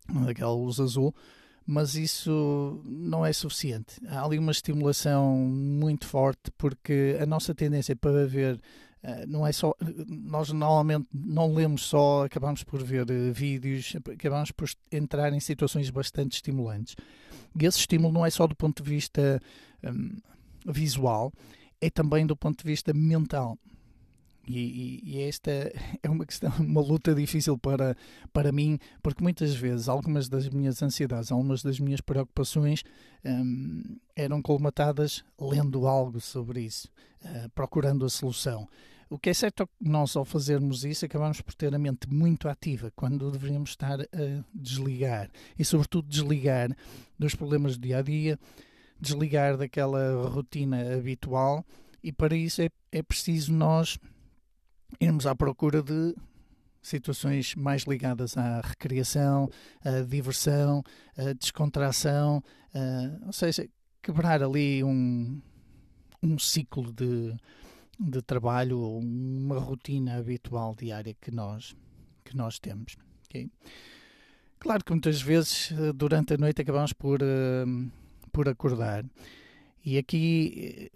daquela 0.08 0.52
luz 0.52 0.80
azul, 0.80 1.14
mas 1.66 1.94
isso 1.94 2.82
não 2.84 3.24
é 3.24 3.32
suficiente. 3.32 4.00
Há 4.06 4.24
ali 4.24 4.38
uma 4.38 4.52
estimulação 4.52 5.36
muito 5.36 6.06
forte 6.06 6.50
porque 6.58 7.16
a 7.20 7.26
nossa 7.26 7.54
tendência 7.54 7.94
para 7.94 8.26
ver 8.26 8.60
eh, 9.02 9.26
não 9.26 9.44
é 9.44 9.50
só 9.50 9.74
nós 10.06 10.50
normalmente 10.52 11.08
não 11.12 11.52
lemos 11.52 11.82
só 11.82 12.24
acabamos 12.24 12.62
por 12.62 12.82
ver 12.84 13.10
eh, 13.10 13.32
vídeos 13.32 13.96
acabamos 14.12 14.52
por 14.52 14.68
entrar 14.92 15.32
em 15.32 15.40
situações 15.40 15.90
bastante 15.90 16.34
estimulantes 16.34 16.94
e 17.60 17.66
esse 17.66 17.80
estímulo 17.80 18.14
não 18.14 18.24
é 18.24 18.30
só 18.30 18.46
do 18.46 18.54
ponto 18.54 18.80
de 18.80 18.88
vista 18.88 19.40
um, 19.82 20.18
visual 20.72 21.32
é 21.80 21.90
também 21.90 22.24
do 22.24 22.36
ponto 22.36 22.58
de 22.58 22.64
vista 22.64 22.92
mental 22.94 23.58
e, 24.46 24.58
e, 24.58 25.16
e, 25.16 25.22
esta 25.22 25.50
é 26.02 26.10
uma 26.10 26.26
questão, 26.26 26.52
uma 26.58 26.80
luta 26.80 27.14
difícil 27.14 27.56
para, 27.56 27.96
para 28.32 28.50
mim, 28.50 28.78
porque 29.02 29.22
muitas 29.22 29.54
vezes 29.54 29.88
algumas 29.88 30.28
das 30.28 30.48
minhas 30.48 30.82
ansiedades, 30.82 31.30
algumas 31.30 31.62
das 31.62 31.78
minhas 31.78 32.00
preocupações 32.00 32.82
hum, 33.24 33.96
eram 34.16 34.42
colmatadas 34.42 35.24
lendo 35.40 35.86
algo 35.86 36.20
sobre 36.20 36.62
isso, 36.62 36.88
uh, 37.24 37.48
procurando 37.54 38.04
a 38.04 38.08
solução. 38.08 38.68
O 39.12 39.18
que 39.18 39.28
é 39.28 39.34
certo 39.34 39.64
é 39.64 39.66
que 39.66 39.72
nós, 39.90 40.16
ao 40.16 40.24
fazermos 40.24 40.84
isso, 40.84 41.04
acabamos 41.04 41.42
por 41.42 41.52
ter 41.52 41.74
a 41.74 41.78
mente 41.78 42.08
muito 42.08 42.48
ativa, 42.48 42.90
quando 42.96 43.30
deveríamos 43.30 43.68
estar 43.68 44.00
a 44.00 44.06
desligar. 44.54 45.30
E, 45.58 45.66
sobretudo, 45.66 46.08
desligar 46.08 46.74
dos 47.18 47.34
problemas 47.34 47.76
do 47.76 47.82
dia 47.86 47.98
a 47.98 48.02
dia, 48.02 48.38
desligar 48.98 49.58
daquela 49.58 50.26
rotina 50.30 50.94
habitual. 50.94 51.62
E, 52.02 52.10
para 52.10 52.34
isso, 52.34 52.62
é, 52.62 52.70
é 52.90 53.02
preciso 53.02 53.52
nós 53.52 53.98
irmos 55.00 55.26
à 55.26 55.34
procura 55.34 55.82
de 55.82 56.14
situações 56.82 57.54
mais 57.54 57.82
ligadas 57.82 58.36
à 58.36 58.60
recreação, 58.60 59.48
à 59.84 60.00
diversão, 60.02 60.82
à 61.16 61.32
descontração, 61.32 62.42
ou 63.24 63.32
seja, 63.32 63.68
quebrar 64.02 64.42
ali 64.42 64.82
um, 64.82 65.40
um 66.22 66.38
ciclo 66.38 66.92
de, 66.92 67.34
de 67.98 68.20
trabalho 68.22 68.80
uma 68.98 69.60
rotina 69.60 70.16
habitual 70.16 70.74
diária 70.74 71.14
que 71.20 71.30
nós, 71.30 71.76
que 72.24 72.36
nós 72.36 72.58
temos. 72.58 72.96
Okay? 73.26 73.48
Claro 74.58 74.84
que 74.84 74.92
muitas 74.92 75.22
vezes 75.22 75.72
durante 75.94 76.34
a 76.34 76.36
noite 76.36 76.62
acabamos 76.62 76.92
por, 76.92 77.20
uh, 77.22 77.90
por 78.32 78.48
acordar 78.48 79.04
e 79.84 79.98
aqui 79.98 80.90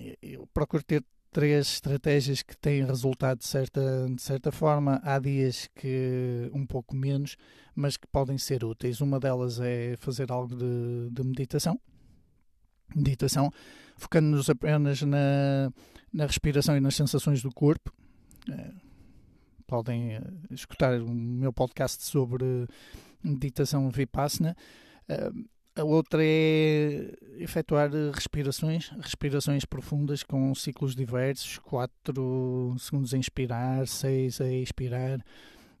eh, 0.00 0.16
eu 0.22 0.46
procuro 0.46 0.82
ter 0.84 1.04
três 1.36 1.66
estratégias 1.66 2.40
que 2.40 2.56
têm 2.56 2.82
resultado 2.82 3.40
de 3.40 3.46
certa, 3.46 4.06
de 4.08 4.22
certa 4.22 4.50
forma. 4.50 4.98
Há 5.04 5.18
dias 5.18 5.68
que 5.74 6.50
um 6.54 6.64
pouco 6.64 6.96
menos, 6.96 7.36
mas 7.74 7.98
que 7.98 8.06
podem 8.06 8.38
ser 8.38 8.64
úteis. 8.64 9.02
Uma 9.02 9.20
delas 9.20 9.60
é 9.60 9.96
fazer 9.98 10.32
algo 10.32 10.56
de, 10.56 11.10
de 11.10 11.22
meditação. 11.22 11.78
Meditação, 12.94 13.52
focando-nos 13.98 14.48
apenas 14.48 15.02
na, 15.02 15.70
na 16.10 16.24
respiração 16.24 16.74
e 16.74 16.80
nas 16.80 16.96
sensações 16.96 17.42
do 17.42 17.52
corpo. 17.52 17.92
É, 18.50 18.70
podem 19.66 20.14
eh, 20.14 20.22
escutar 20.52 20.98
o 21.02 21.10
meu 21.10 21.52
podcast 21.52 22.02
sobre 22.02 22.66
meditação 23.22 23.90
Vipassana. 23.90 24.56
A 25.78 25.84
outra 25.84 26.24
é 26.24 27.12
efetuar 27.36 27.90
respirações, 28.14 28.88
respirações 28.98 29.66
profundas 29.66 30.22
com 30.22 30.54
ciclos 30.54 30.96
diversos, 30.96 31.58
4 31.58 32.74
segundos 32.78 33.12
a 33.12 33.18
inspirar, 33.18 33.86
6 33.86 34.40
a 34.40 34.50
expirar, 34.50 35.22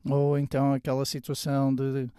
ou 0.04 0.38
então 0.38 0.74
aquela 0.74 1.06
situação 1.06 1.74
de, 1.74 2.10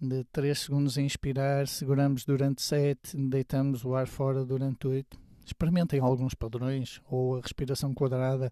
de 0.00 0.24
3 0.32 0.58
segundos 0.58 0.96
a 0.96 1.02
inspirar, 1.02 1.68
seguramos 1.68 2.24
durante 2.24 2.62
7, 2.62 3.14
deitamos 3.28 3.84
o 3.84 3.94
ar 3.94 4.06
fora 4.06 4.42
durante 4.42 4.86
8. 4.86 5.18
Experimentem 5.44 6.00
alguns 6.00 6.32
padrões, 6.32 7.02
ou 7.10 7.36
a 7.36 7.42
respiração 7.42 7.92
quadrada 7.92 8.50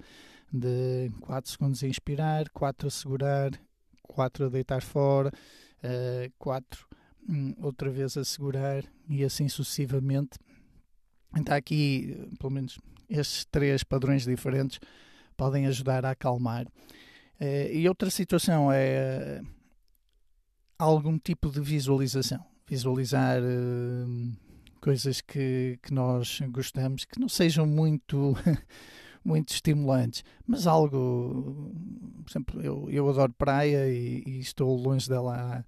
de 0.53 1.11
4 1.23 1.51
segundos 1.51 1.83
a 1.83 1.89
inspirar, 1.89 2.51
4 2.51 2.87
a 2.87 2.91
segurar, 2.91 3.51
4 4.03 4.45
a 4.45 4.49
deitar 4.51 4.83
fora, 4.83 5.33
4 6.39 6.83
uh, 6.83 6.94
Hum, 6.94 6.94
outra 7.59 7.91
vez 7.91 8.17
a 8.17 8.25
segurar 8.25 8.85
e 9.09 9.25
assim 9.25 9.49
sucessivamente. 9.49 10.39
Então, 11.37 11.57
aqui, 11.57 12.29
pelo 12.39 12.53
menos, 12.53 12.79
estes 13.09 13.45
três 13.47 13.83
padrões 13.83 14.25
diferentes 14.25 14.79
podem 15.37 15.67
ajudar 15.67 16.05
a 16.05 16.11
acalmar. 16.11 16.67
Eh, 17.41 17.79
e 17.79 17.89
outra 17.89 18.11
situação 18.11 18.71
é 18.71 19.41
algum 20.79 21.19
tipo 21.19 21.51
de 21.51 21.61
visualização. 21.61 22.45
Visualizar 22.67 23.39
eh, 23.39 24.33
coisas 24.81 25.21
que, 25.21 25.79
que 25.83 25.93
nós 25.93 26.41
gostamos, 26.51 27.05
que 27.05 27.19
não 27.19 27.29
sejam 27.29 27.67
muito 27.67 28.35
muito 29.25 29.55
estimulantes, 29.55 30.23
mas 30.47 30.67
algo, 30.67 31.73
por 32.23 32.31
exemplo, 32.31 32.61
eu, 32.61 32.91
eu 32.91 33.09
adoro 33.09 33.33
praia 33.33 33.89
e, 33.89 34.23
e 34.27 34.39
estou 34.39 34.77
longe 34.77 35.09
dela 35.09 35.35
há, 35.35 35.65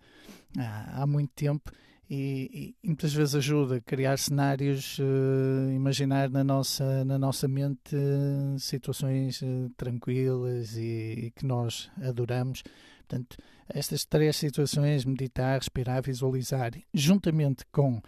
há, 0.59 1.03
há 1.03 1.07
muito 1.07 1.31
tempo 1.35 1.71
e, 2.09 2.75
e, 2.83 2.87
muitas 2.87 3.13
vezes 3.13 3.35
ajuda 3.35 3.77
a 3.77 3.81
criar 3.81 4.17
cenários, 4.17 4.99
uh, 4.99 5.71
imaginar 5.75 6.31
na 6.31 6.45
nossa, 6.45 7.05
na 7.05 7.19
nossa 7.19 7.49
mente 7.49 7.97
uh, 7.97 8.59
situações 8.61 9.43
uh, 9.43 9.71
tranquilas 9.77 10.77
e, 10.77 11.27
e, 11.27 11.31
que 11.33 11.45
nós 11.45 11.91
adoramos. 12.01 12.63
Portanto, 12.99 13.37
estas 13.69 14.05
três 14.05 14.37
situações, 14.37 15.05
meditar, 15.05 15.59
respirar, 15.59 16.01
visualizar, 16.01 16.73
juntamente 16.95 17.65
com 17.73 18.01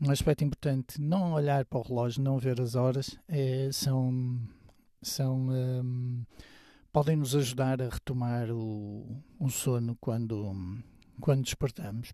um 0.00 0.10
aspecto 0.10 0.44
importante, 0.44 1.00
não 1.00 1.32
olhar 1.32 1.66
para 1.66 1.78
o 1.78 1.82
relógio, 1.82 2.22
não 2.22 2.38
ver 2.38 2.60
as 2.60 2.74
horas, 2.74 3.18
é, 3.28 3.68
são 3.70 4.40
são 5.02 5.48
um, 5.50 6.24
podem 6.92 7.16
nos 7.16 7.34
ajudar 7.34 7.82
a 7.82 7.88
retomar 7.88 8.50
o, 8.50 9.20
o 9.38 9.50
sono 9.50 9.96
quando, 10.00 10.54
quando 11.20 11.42
despertamos. 11.42 12.12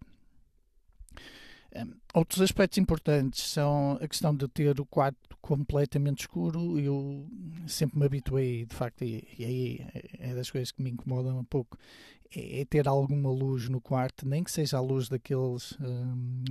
Outros 2.15 2.41
aspectos 2.41 2.79
importantes 2.79 3.43
são 3.51 3.99
a 4.01 4.09
questão 4.09 4.35
de 4.35 4.49
ter 4.49 4.81
o 4.81 4.87
quarto 4.87 5.37
completamente 5.41 6.21
escuro. 6.21 6.79
Eu 6.79 7.29
sempre 7.67 7.99
me 7.99 8.07
habituei, 8.07 8.65
de 8.65 8.75
facto, 8.75 9.05
e, 9.05 9.27
aí 9.39 9.87
é 10.19 10.35
das 10.35 10.51
coisas 10.51 10.73
que 10.73 10.83
me 10.83 10.91
incomodam 10.91 11.39
um 11.39 11.45
pouco, 11.45 11.79
é, 12.35 12.61
é 12.63 12.65
ter 12.65 12.89
alguma 12.89 13.31
luz 13.31 13.69
no 13.69 13.81
quarto, 13.81 14.27
nem 14.27 14.43
que 14.43 14.51
seja 14.51 14.79
a 14.79 14.81
luz 14.81 15.09
daqueles 15.09 15.77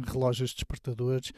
relógios 0.06 0.54
despertadores 0.54 1.34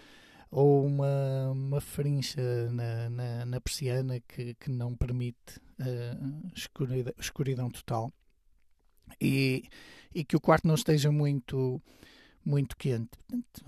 ou 0.52 0.86
uma, 0.86 1.52
uma 1.52 1.82
frincha 1.82 2.42
na, 2.72 3.10
na, 3.10 3.46
na 3.46 3.62
persiana 3.62 4.20
que, 4.20 4.56
que 4.56 4.70
não 4.70 4.96
permite 4.96 5.60
uh, 5.80 6.52
escuridão, 6.56 7.14
escuridão 7.20 7.70
total 7.70 8.12
e, 9.22 9.64
e 10.14 10.24
que 10.24 10.36
o 10.36 10.42
quarto 10.42 10.68
não 10.68 10.76
esteja 10.76 11.12
muito 11.12 11.82
muito 12.44 12.76
quente. 12.78 13.10
Portanto, 13.28 13.64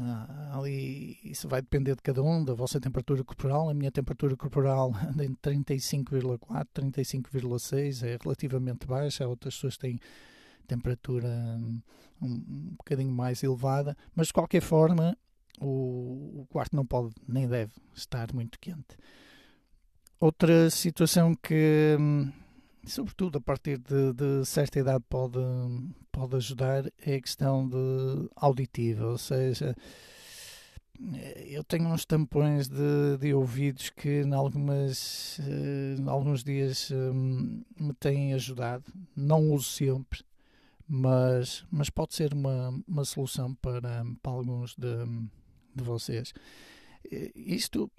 ali 0.54 1.20
isso 1.24 1.48
vai 1.48 1.62
depender 1.62 1.96
de 1.96 2.02
cada 2.02 2.24
um, 2.24 2.44
da 2.44 2.54
vossa 2.54 2.80
temperatura 2.80 3.24
corporal. 3.24 3.70
A 3.70 3.74
minha 3.74 3.92
temperatura 3.92 4.36
corporal 4.36 4.94
anda 5.08 5.26
entre 5.26 5.54
35,4 5.56 6.88
e 6.88 6.92
35,6, 6.92 8.04
é 8.04 8.18
relativamente 8.22 8.88
baixa. 8.88 9.28
Outras 9.28 9.56
pessoas 9.56 9.78
têm 9.78 10.00
temperatura 10.68 11.28
um, 11.60 11.82
um 12.22 12.76
bocadinho 12.78 13.12
mais 13.12 13.44
elevada, 13.44 13.96
mas 14.16 14.28
de 14.28 14.34
qualquer 14.34 14.62
forma 14.62 15.18
o, 15.60 16.42
o 16.42 16.48
quarto 16.50 16.76
não 16.76 16.86
pode 16.86 17.14
nem 17.28 17.48
deve 17.48 17.74
estar 17.94 18.34
muito 18.34 18.60
quente. 18.60 18.98
Outra 20.20 20.70
situação 20.70 21.34
que, 21.34 21.98
hum, 22.00 22.32
sobretudo 22.86 23.38
a 23.38 23.42
partir 23.42 23.78
de, 23.78 24.14
de, 24.14 24.46
certa 24.46 24.80
idade, 24.80 25.04
pode, 25.10 25.40
pode 26.12 26.36
ajudar 26.36 26.86
é 27.06 27.16
a 27.16 27.22
questão 27.22 27.68
de 27.68 28.30
auditiva, 28.36 29.06
ou 29.08 29.18
seja, 29.18 29.76
eu 31.48 31.64
tenho 31.64 31.88
uns 31.88 32.06
tampões 32.06 32.68
de, 32.68 33.18
de 33.20 33.34
ouvidos 33.34 33.90
que 33.90 34.22
em, 34.22 34.34
algumas, 34.34 35.40
em 35.40 36.08
alguns 36.08 36.44
dias 36.44 36.92
hum, 36.92 37.64
me 37.80 37.94
têm 37.94 38.34
ajudado. 38.34 38.84
Não 39.16 39.52
uso 39.52 39.70
sempre, 39.70 40.24
mas, 40.88 41.66
mas 41.72 41.90
pode 41.90 42.14
ser 42.14 42.34
uma, 42.34 42.70
uma 42.88 43.04
solução 43.04 43.56
para, 43.56 44.06
para 44.22 44.32
alguns 44.32 44.76
de, 44.76 45.06
de 45.76 45.84
vocês. 45.84 46.34
Isto, 47.36 47.90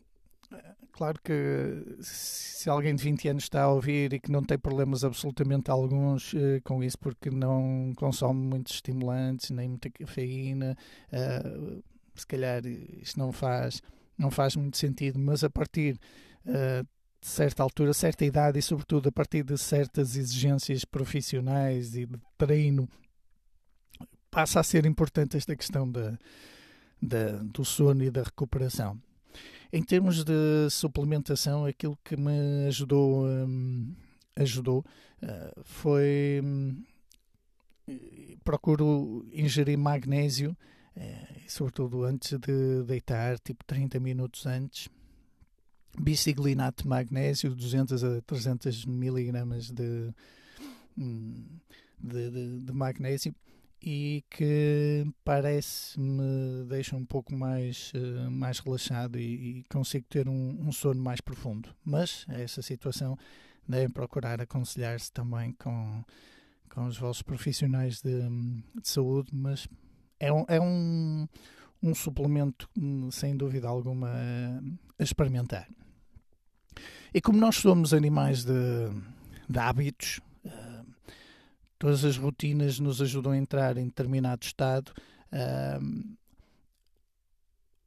claro 0.92 1.18
que 1.22 1.96
se 2.00 2.68
alguém 2.68 2.94
de 2.94 3.02
20 3.02 3.28
anos 3.28 3.42
está 3.44 3.62
a 3.62 3.68
ouvir 3.68 4.12
e 4.12 4.20
que 4.20 4.30
não 4.30 4.42
tem 4.42 4.58
problemas 4.58 5.04
absolutamente 5.04 5.70
alguns 5.70 6.32
uh, 6.32 6.60
com 6.64 6.82
isso, 6.82 6.98
porque 6.98 7.30
não 7.30 7.92
consome 7.96 8.40
muitos 8.40 8.74
estimulantes, 8.74 9.50
nem 9.50 9.68
muita 9.68 9.90
cafeína, 9.90 10.76
uh, 11.12 11.82
se 12.14 12.26
calhar 12.26 12.64
isto 12.66 13.18
não 13.18 13.32
faz, 13.32 13.82
não 14.16 14.30
faz 14.30 14.54
muito 14.56 14.76
sentido, 14.76 15.18
mas 15.18 15.42
a 15.42 15.50
partir 15.50 15.98
uh, 16.46 16.86
de 17.20 17.28
certa 17.28 17.62
altura, 17.62 17.92
certa 17.94 18.24
idade 18.24 18.58
e, 18.58 18.62
sobretudo, 18.62 19.08
a 19.08 19.12
partir 19.12 19.44
de 19.44 19.56
certas 19.56 20.16
exigências 20.16 20.84
profissionais 20.84 21.94
e 21.94 22.04
de 22.04 22.18
treino, 22.36 22.88
passa 24.30 24.60
a 24.60 24.62
ser 24.62 24.86
importante 24.86 25.36
esta 25.36 25.54
questão 25.54 25.90
da 25.90 26.18
da, 27.02 27.32
do 27.42 27.64
sono 27.64 28.04
e 28.04 28.10
da 28.10 28.22
recuperação. 28.22 29.00
Em 29.74 29.82
termos 29.82 30.22
de 30.22 30.68
suplementação, 30.70 31.64
aquilo 31.64 31.98
que 32.04 32.14
me 32.14 32.66
ajudou, 32.66 33.26
um, 33.26 33.94
ajudou 34.36 34.84
uh, 35.22 35.62
foi 35.64 36.42
um, 36.44 36.84
procuro 38.44 39.26
ingerir 39.32 39.78
magnésio, 39.78 40.54
uh, 40.94 41.40
sobretudo 41.48 42.04
antes 42.04 42.38
de 42.38 42.82
deitar, 42.84 43.38
tipo 43.38 43.64
30 43.64 43.98
minutos 43.98 44.44
antes. 44.44 44.90
Biciglinato 45.98 46.82
de 46.82 46.88
magnésio, 46.90 47.54
200 47.54 48.04
a 48.04 48.20
300 48.22 48.84
miligramas 48.84 49.70
de, 49.70 50.12
hum, 50.98 51.46
de, 51.98 52.30
de, 52.30 52.58
de 52.60 52.72
magnésio 52.72 53.34
e 53.82 54.24
que 54.30 55.04
parece-me 55.24 56.64
deixa 56.68 56.94
um 56.94 57.04
pouco 57.04 57.34
mais, 57.34 57.92
uh, 57.94 58.30
mais 58.30 58.60
relaxado 58.60 59.18
e, 59.18 59.58
e 59.58 59.64
consigo 59.64 60.06
ter 60.08 60.28
um, 60.28 60.68
um, 60.68 60.70
sono 60.70 61.02
mais 61.02 61.20
profundo. 61.20 61.68
Mas 61.84 62.24
essa 62.28 62.62
situação 62.62 63.18
devem 63.66 63.90
procurar 63.90 64.40
aconselhar-se 64.40 65.12
também 65.12 65.52
com, 65.52 66.04
com 66.70 66.86
os 66.86 66.96
vossos 66.96 67.22
profissionais 67.22 68.00
de, 68.00 68.20
de 68.20 68.88
saúde, 68.88 69.30
mas 69.34 69.66
é 70.20 70.32
um, 70.32 70.44
é 70.46 70.60
um, 70.60 71.26
um 71.82 71.94
suplemento, 71.94 72.70
sem 73.10 73.36
dúvida 73.36 73.66
alguma, 73.66 74.12
a 74.98 75.02
experimentar. 75.02 75.68
E 77.12 77.20
como 77.20 77.38
nós 77.38 77.56
somos 77.56 77.92
animais 77.92 78.44
de, 78.44 78.52
de 79.48 79.58
hábitos, 79.58 80.20
todas 81.82 82.04
as 82.04 82.16
rotinas 82.16 82.78
nos 82.78 83.02
ajudam 83.02 83.32
a 83.32 83.36
entrar 83.36 83.76
em 83.76 83.86
determinado 83.86 84.44
estado. 84.44 84.92
Uh, 85.32 86.16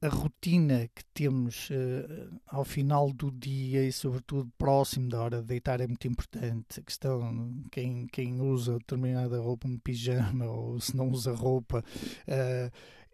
a 0.01 0.10
rotina 0.10 0.89
que 0.93 1.01
temos 1.13 1.69
uh, 1.69 2.41
ao 2.45 2.65
final 2.65 3.13
do 3.13 3.31
dia 3.31 3.88
e, 3.88 3.93
sobretudo, 3.93 4.51
próximo 4.58 5.08
da 5.08 5.21
hora 5.21 5.39
de 5.39 5.47
deitar 5.47 5.79
é 5.79 5.88
muito 5.88 6.05
importante. 6.10 6.77
A 6.77 6.84
questão, 6.84 7.63
quem, 7.71 8.05
quem 8.08 8.41
usa 8.41 8.73
determinada 8.79 9.39
roupa, 9.39 9.65
um 9.65 9.77
pijama, 9.77 10.43
ou 10.51 10.77
se 10.81 10.93
não 10.93 11.10
usa 11.10 11.34
roupa, 11.34 11.81
uh, 12.27 12.71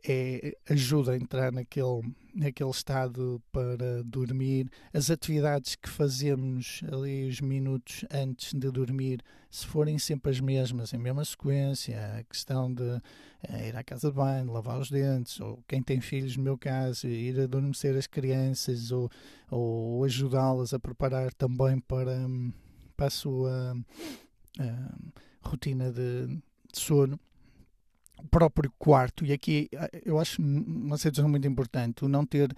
é, 0.07 0.57
ajuda 0.69 1.11
a 1.11 1.17
entrar 1.17 1.51
naquele, 1.51 2.13
naquele 2.33 2.69
estado 2.69 3.41
para 3.51 4.03
dormir. 4.03 4.69
As 4.93 5.09
atividades 5.09 5.75
que 5.75 5.89
fazemos 5.89 6.81
ali 6.91 7.27
os 7.27 7.39
minutos 7.41 8.05
antes 8.11 8.53
de 8.53 8.71
dormir, 8.71 9.21
se 9.49 9.65
forem 9.67 9.99
sempre 9.99 10.31
as 10.31 10.39
mesmas, 10.39 10.93
em 10.93 10.97
mesma 10.97 11.23
sequência, 11.25 12.17
a 12.19 12.23
questão 12.23 12.73
de 12.73 13.01
é, 13.43 13.69
ir 13.69 13.75
à 13.75 13.83
casa 13.83 14.09
de 14.09 14.15
banho, 14.15 14.51
lavar 14.51 14.79
os 14.79 14.89
dentes, 14.89 15.39
ou 15.39 15.63
quem 15.67 15.83
tem 15.83 15.99
filhos, 16.01 16.37
no 16.37 16.43
meu 16.43 16.57
caso, 16.57 17.07
ir 17.07 17.39
adormecer 17.39 17.95
as 17.95 18.07
crianças, 18.07 18.91
ou, 18.91 19.09
ou 19.49 20.03
ajudá-las 20.03 20.73
a 20.73 20.79
preparar 20.79 21.33
também 21.33 21.79
para, 21.79 22.17
para 22.95 23.07
a 23.07 23.09
sua 23.09 23.75
uh, 24.59 25.13
rotina 25.41 25.91
de, 25.91 26.27
de 26.27 26.79
sono 26.79 27.19
próprio 28.29 28.71
quarto, 28.77 29.25
e 29.25 29.33
aqui 29.33 29.69
eh, 29.71 30.01
eu 30.05 30.19
acho 30.19 30.41
uma 30.41 30.97
situação 30.97 31.29
muito 31.29 31.47
importante, 31.47 32.05
o 32.05 32.07
não 32.07 32.25
ter 32.25 32.55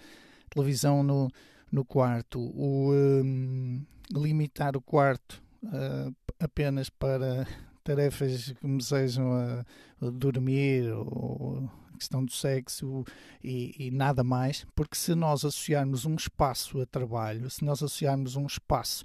televisão 0.50 1.04
no, 1.04 1.30
no 1.72 1.84
quarto, 1.84 2.40
o 2.40 2.92
um, 2.94 3.84
limitar 4.12 4.78
o 4.78 4.82
quarto 4.82 5.42
uh, 5.64 6.16
apenas 6.40 6.90
para 6.90 7.48
tarefas 7.84 8.52
que 8.52 8.84
sejam 8.84 9.34
a, 9.34 9.66
a 10.06 10.10
dormir 10.12 10.92
ou 10.92 11.70
a 11.94 11.98
questão 11.98 12.24
do 12.24 12.32
sexo 12.32 13.04
e, 13.44 13.88
e, 13.88 13.92
nada 13.92 14.24
mais, 14.24 14.66
porque 14.76 14.96
se 14.96 15.16
nós 15.16 15.46
associarmos 15.46 16.06
um 16.06 16.16
espaço 16.16 16.82
a 16.82 16.86
trabalho, 16.86 17.50
se 17.50 17.64
nós 17.64 17.82
associarmos 17.82 18.36
um 18.36 18.46
espaço 18.46 19.04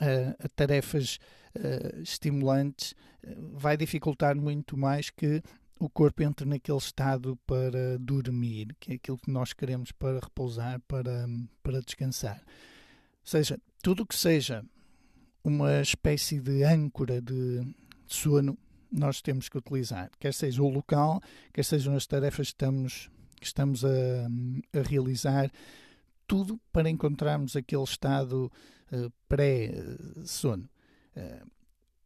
a, 0.00 0.44
a 0.44 0.48
tarefas 0.48 1.18
uh, 1.56 2.00
estimulantes, 2.02 2.94
vai 3.52 3.76
dificultar 3.76 4.36
muito 4.36 4.76
mais 4.76 5.10
que 5.10 5.42
o 5.84 5.90
corpo 5.90 6.22
entra 6.22 6.46
naquele 6.46 6.78
estado 6.78 7.36
para 7.46 7.98
dormir, 7.98 8.74
que 8.80 8.92
é 8.92 8.94
aquilo 8.94 9.18
que 9.18 9.30
nós 9.30 9.52
queremos 9.52 9.92
para 9.92 10.18
repousar, 10.18 10.80
para, 10.88 11.26
para 11.62 11.80
descansar. 11.80 12.38
Ou 12.38 13.26
seja, 13.26 13.58
tudo 13.82 14.06
que 14.06 14.16
seja 14.16 14.64
uma 15.42 15.82
espécie 15.82 16.40
de 16.40 16.64
âncora 16.64 17.20
de 17.20 17.62
sono, 18.06 18.56
nós 18.90 19.20
temos 19.20 19.48
que 19.48 19.58
utilizar, 19.58 20.10
quer 20.18 20.32
seja 20.32 20.62
o 20.62 20.68
local, 20.68 21.20
quer 21.52 21.64
sejam 21.64 21.94
as 21.94 22.06
tarefas 22.06 22.48
que 22.48 22.54
estamos, 22.54 23.10
que 23.38 23.46
estamos 23.46 23.84
a, 23.84 23.88
a 24.78 24.82
realizar, 24.88 25.50
tudo 26.26 26.58
para 26.72 26.88
encontrarmos 26.88 27.56
aquele 27.56 27.82
estado 27.82 28.50
uh, 28.90 29.12
pré-sono. 29.28 30.68
Uh, 31.14 31.46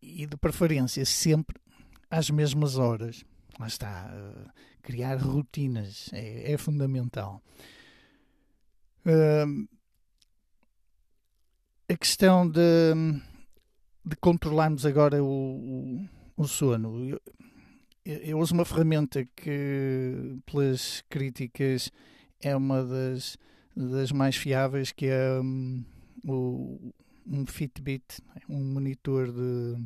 e 0.00 0.26
de 0.26 0.36
preferência 0.36 1.04
sempre 1.04 1.60
às 2.10 2.30
mesmas 2.30 2.76
horas. 2.76 3.24
Lá 3.58 3.66
está, 3.66 4.10
uh, 4.12 4.50
criar 4.82 5.16
rotinas 5.16 6.10
é, 6.12 6.52
é 6.52 6.58
fundamental. 6.58 7.42
a 11.88 11.96
questão 11.96 12.48
de, 12.48 12.94
de 14.04 14.16
controlarmos 14.16 14.84
agora 14.84 15.22
o, 15.22 15.26
o, 15.26 16.08
o 16.36 16.46
sono. 16.46 17.08
Eu, 17.08 17.20
eu 18.04 18.38
uso 18.38 18.54
uma 18.54 18.64
ferramenta 18.64 19.24
que, 19.36 20.38
pelas 20.46 21.02
críticas, 21.08 21.90
é 22.40 22.54
uma 22.54 22.84
das 22.84 23.36
das 23.78 24.10
mais 24.10 24.34
fiáveis, 24.34 24.90
que 24.90 25.06
é 25.06 25.40
um, 25.40 25.84
o, 26.26 26.92
um 27.26 27.46
Fitbit, 27.46 28.20
um 28.48 28.60
monitor 28.60 29.30
de, 29.30 29.76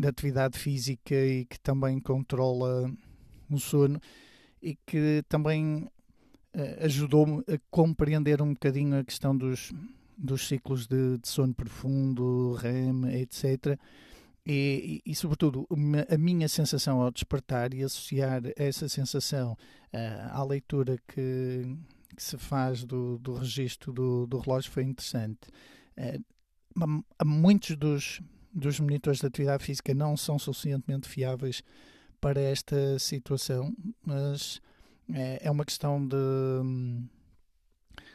de 0.00 0.08
atividade 0.08 0.58
física 0.58 1.14
e 1.14 1.44
que 1.44 1.60
também 1.60 2.00
controla 2.00 2.90
o 3.50 3.58
sono 3.58 4.00
e 4.62 4.76
que 4.86 5.22
também 5.28 5.88
uh, 6.54 6.84
ajudou-me 6.84 7.40
a 7.40 7.58
compreender 7.70 8.40
um 8.40 8.52
bocadinho 8.54 8.98
a 8.98 9.04
questão 9.04 9.36
dos, 9.36 9.72
dos 10.16 10.46
ciclos 10.46 10.86
de, 10.86 11.18
de 11.18 11.28
sono 11.28 11.54
profundo, 11.54 12.54
REM, 12.54 13.06
etc. 13.20 13.78
E, 14.46 15.02
e, 15.04 15.12
e, 15.12 15.14
sobretudo, 15.14 15.66
a 16.08 16.16
minha 16.16 16.48
sensação 16.48 17.00
ao 17.02 17.10
despertar 17.10 17.74
e 17.74 17.82
associar 17.82 18.42
essa 18.56 18.88
sensação 18.88 19.52
uh, 19.52 20.30
à 20.30 20.42
leitura 20.44 20.96
que, 21.06 21.76
que 22.16 22.22
se 22.22 22.38
faz 22.38 22.84
do, 22.84 23.18
do 23.18 23.34
registro 23.34 23.92
do, 23.92 24.26
do 24.26 24.38
relógio 24.38 24.70
foi 24.70 24.84
interessante. 24.84 25.48
Uh, 25.96 26.24
muitos 27.24 27.76
dos, 27.76 28.20
dos 28.52 28.80
monitores 28.80 29.20
de 29.20 29.26
atividade 29.26 29.64
física 29.64 29.94
não 29.94 30.16
são 30.16 30.38
suficientemente 30.38 31.08
fiáveis 31.08 31.62
para 32.20 32.40
esta 32.40 32.98
situação, 32.98 33.74
mas 34.04 34.60
é, 35.12 35.40
é 35.46 35.50
uma 35.50 35.64
questão 35.64 36.06
de, 36.06 36.16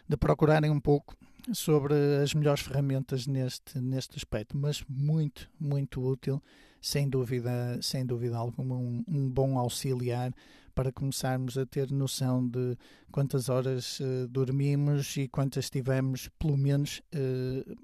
de 0.08 0.18
procurarem 0.18 0.70
um 0.70 0.80
pouco 0.80 1.16
sobre 1.54 1.94
as 2.24 2.34
melhores 2.34 2.62
ferramentas 2.62 3.28
neste, 3.28 3.80
neste 3.80 4.18
aspecto, 4.18 4.58
mas 4.58 4.84
muito, 4.90 5.50
muito 5.60 6.02
útil, 6.02 6.42
sem 6.82 7.08
dúvida, 7.08 7.80
sem 7.82 8.06
dúvida 8.06 8.38
alguma, 8.38 8.76
um, 8.76 9.04
um 9.08 9.30
bom 9.30 9.58
auxiliar 9.58 10.34
para 10.74 10.92
começarmos 10.92 11.58
a 11.58 11.66
ter 11.66 11.90
noção 11.92 12.46
de 12.46 12.78
quantas 13.12 13.48
horas 13.48 14.00
uh, 14.02 14.28
dormimos 14.28 15.16
e 15.18 15.28
quantas 15.28 15.70
tivemos, 15.70 16.30
pelo 16.38 16.58
menos, 16.58 17.02
uh, 17.14 17.76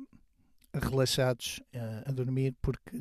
relaxados 0.73 1.61
uh, 1.75 2.09
a 2.09 2.11
dormir, 2.11 2.55
porque, 2.61 2.97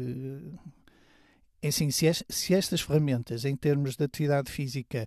assim, 1.64 1.90
se, 1.90 2.06
es, 2.06 2.24
se 2.28 2.54
estas 2.54 2.80
ferramentas, 2.80 3.44
em 3.44 3.56
termos 3.56 3.96
de 3.96 4.04
atividade 4.04 4.50
física, 4.50 5.06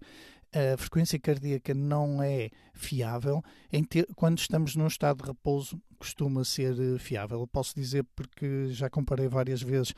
a 0.54 0.78
frequência 0.78 1.20
cardíaca 1.20 1.74
não 1.74 2.22
é 2.22 2.50
fiável, 2.74 3.44
quando 4.16 4.38
estamos 4.38 4.76
num 4.76 4.88
estado 4.88 5.24
de 5.24 5.30
repouso, 5.30 5.82
costuma 5.98 6.44
ser 6.44 6.76
fiável. 7.00 7.40
Eu 7.40 7.48
posso 7.48 7.74
dizer 7.74 8.06
porque 8.16 8.68
já 8.70 8.90
comparei 8.90 9.28
várias 9.28 9.64
vezes 9.64 9.94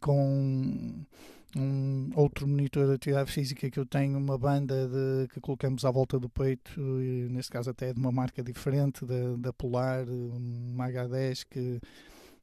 com 0.00 1.04
um 1.54 2.10
outro 2.14 2.46
monitor 2.46 2.86
de 2.86 2.94
atividade 2.94 3.30
física 3.30 3.70
que 3.70 3.78
eu 3.78 3.86
tenho, 3.86 4.18
uma 4.18 4.36
banda 4.36 4.88
de, 4.88 5.28
que 5.28 5.40
colocamos 5.40 5.84
à 5.84 5.90
volta 5.90 6.18
do 6.18 6.28
peito, 6.28 6.80
e 7.00 7.28
neste 7.30 7.52
caso 7.52 7.70
até 7.70 7.92
de 7.92 8.00
uma 8.00 8.10
marca 8.10 8.42
diferente, 8.42 9.04
da, 9.04 9.36
da 9.38 9.52
Polar, 9.52 10.06
uma 10.08 10.88
H10, 10.88 11.44
que, 11.48 11.80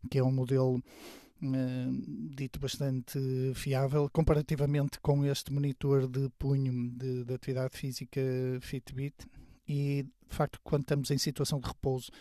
que 0.10 0.18
é 0.18 0.24
um 0.24 0.32
modelo 0.32 0.78
uh, 0.78 2.34
dito 2.36 2.60
bastante 2.60 3.20
fiável, 3.56 4.10
comparativamente 4.12 5.00
com 5.00 5.26
este 5.26 5.52
monitor 5.52 6.08
de 6.08 6.30
punho 6.39 6.92
de, 6.92 7.26
de 7.26 7.34
atividade 7.34 7.78
física 7.78 8.22
Fitbit. 8.62 9.28
E 9.68 10.04
de 10.30 10.36
facto, 10.36 10.60
quando 10.63 10.82
estamos 10.82 11.12
em 11.12 11.18
situação 11.18 11.60
de 11.60 11.68
repouso, 11.68 12.12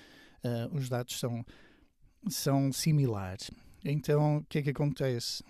uh, 0.44 0.76
os 0.76 0.88
dados 0.88 1.18
são, 1.18 1.44
são 2.28 2.72
similares. 2.72 3.50
Então, 3.84 4.38
o 4.38 4.44
que 4.44 4.58
é 4.58 4.62
que 4.62 4.70
acontece? 4.70 5.42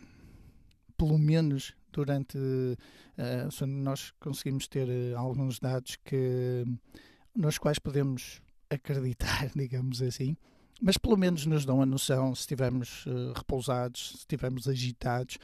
Pelo 1.03 1.19
menos 1.19 1.75
durante 1.93 2.38
uh, 2.38 3.67
nós 3.67 4.12
conseguimos 4.21 4.69
ter 4.69 4.88
uh, 4.88 5.19
alguns 5.19 5.59
dados 5.59 5.97
que 5.97 6.65
nos 7.35 7.59
quais 7.59 7.81
podemos 7.81 8.41
acreditar, 8.71 9.51
digamos 9.57 10.01
assim, 10.01 10.37
mas 10.81 10.97
pelo 10.97 11.17
menos 11.17 11.45
nos 11.45 11.65
dão 11.65 11.83
a 11.83 11.87
noção 11.87 12.33
se 12.37 12.43
estivermos 12.43 13.05
uh, 13.07 13.33
repousados, 13.35 14.11
se 14.11 14.17
estivermos 14.19 14.69
agitados 14.69 15.38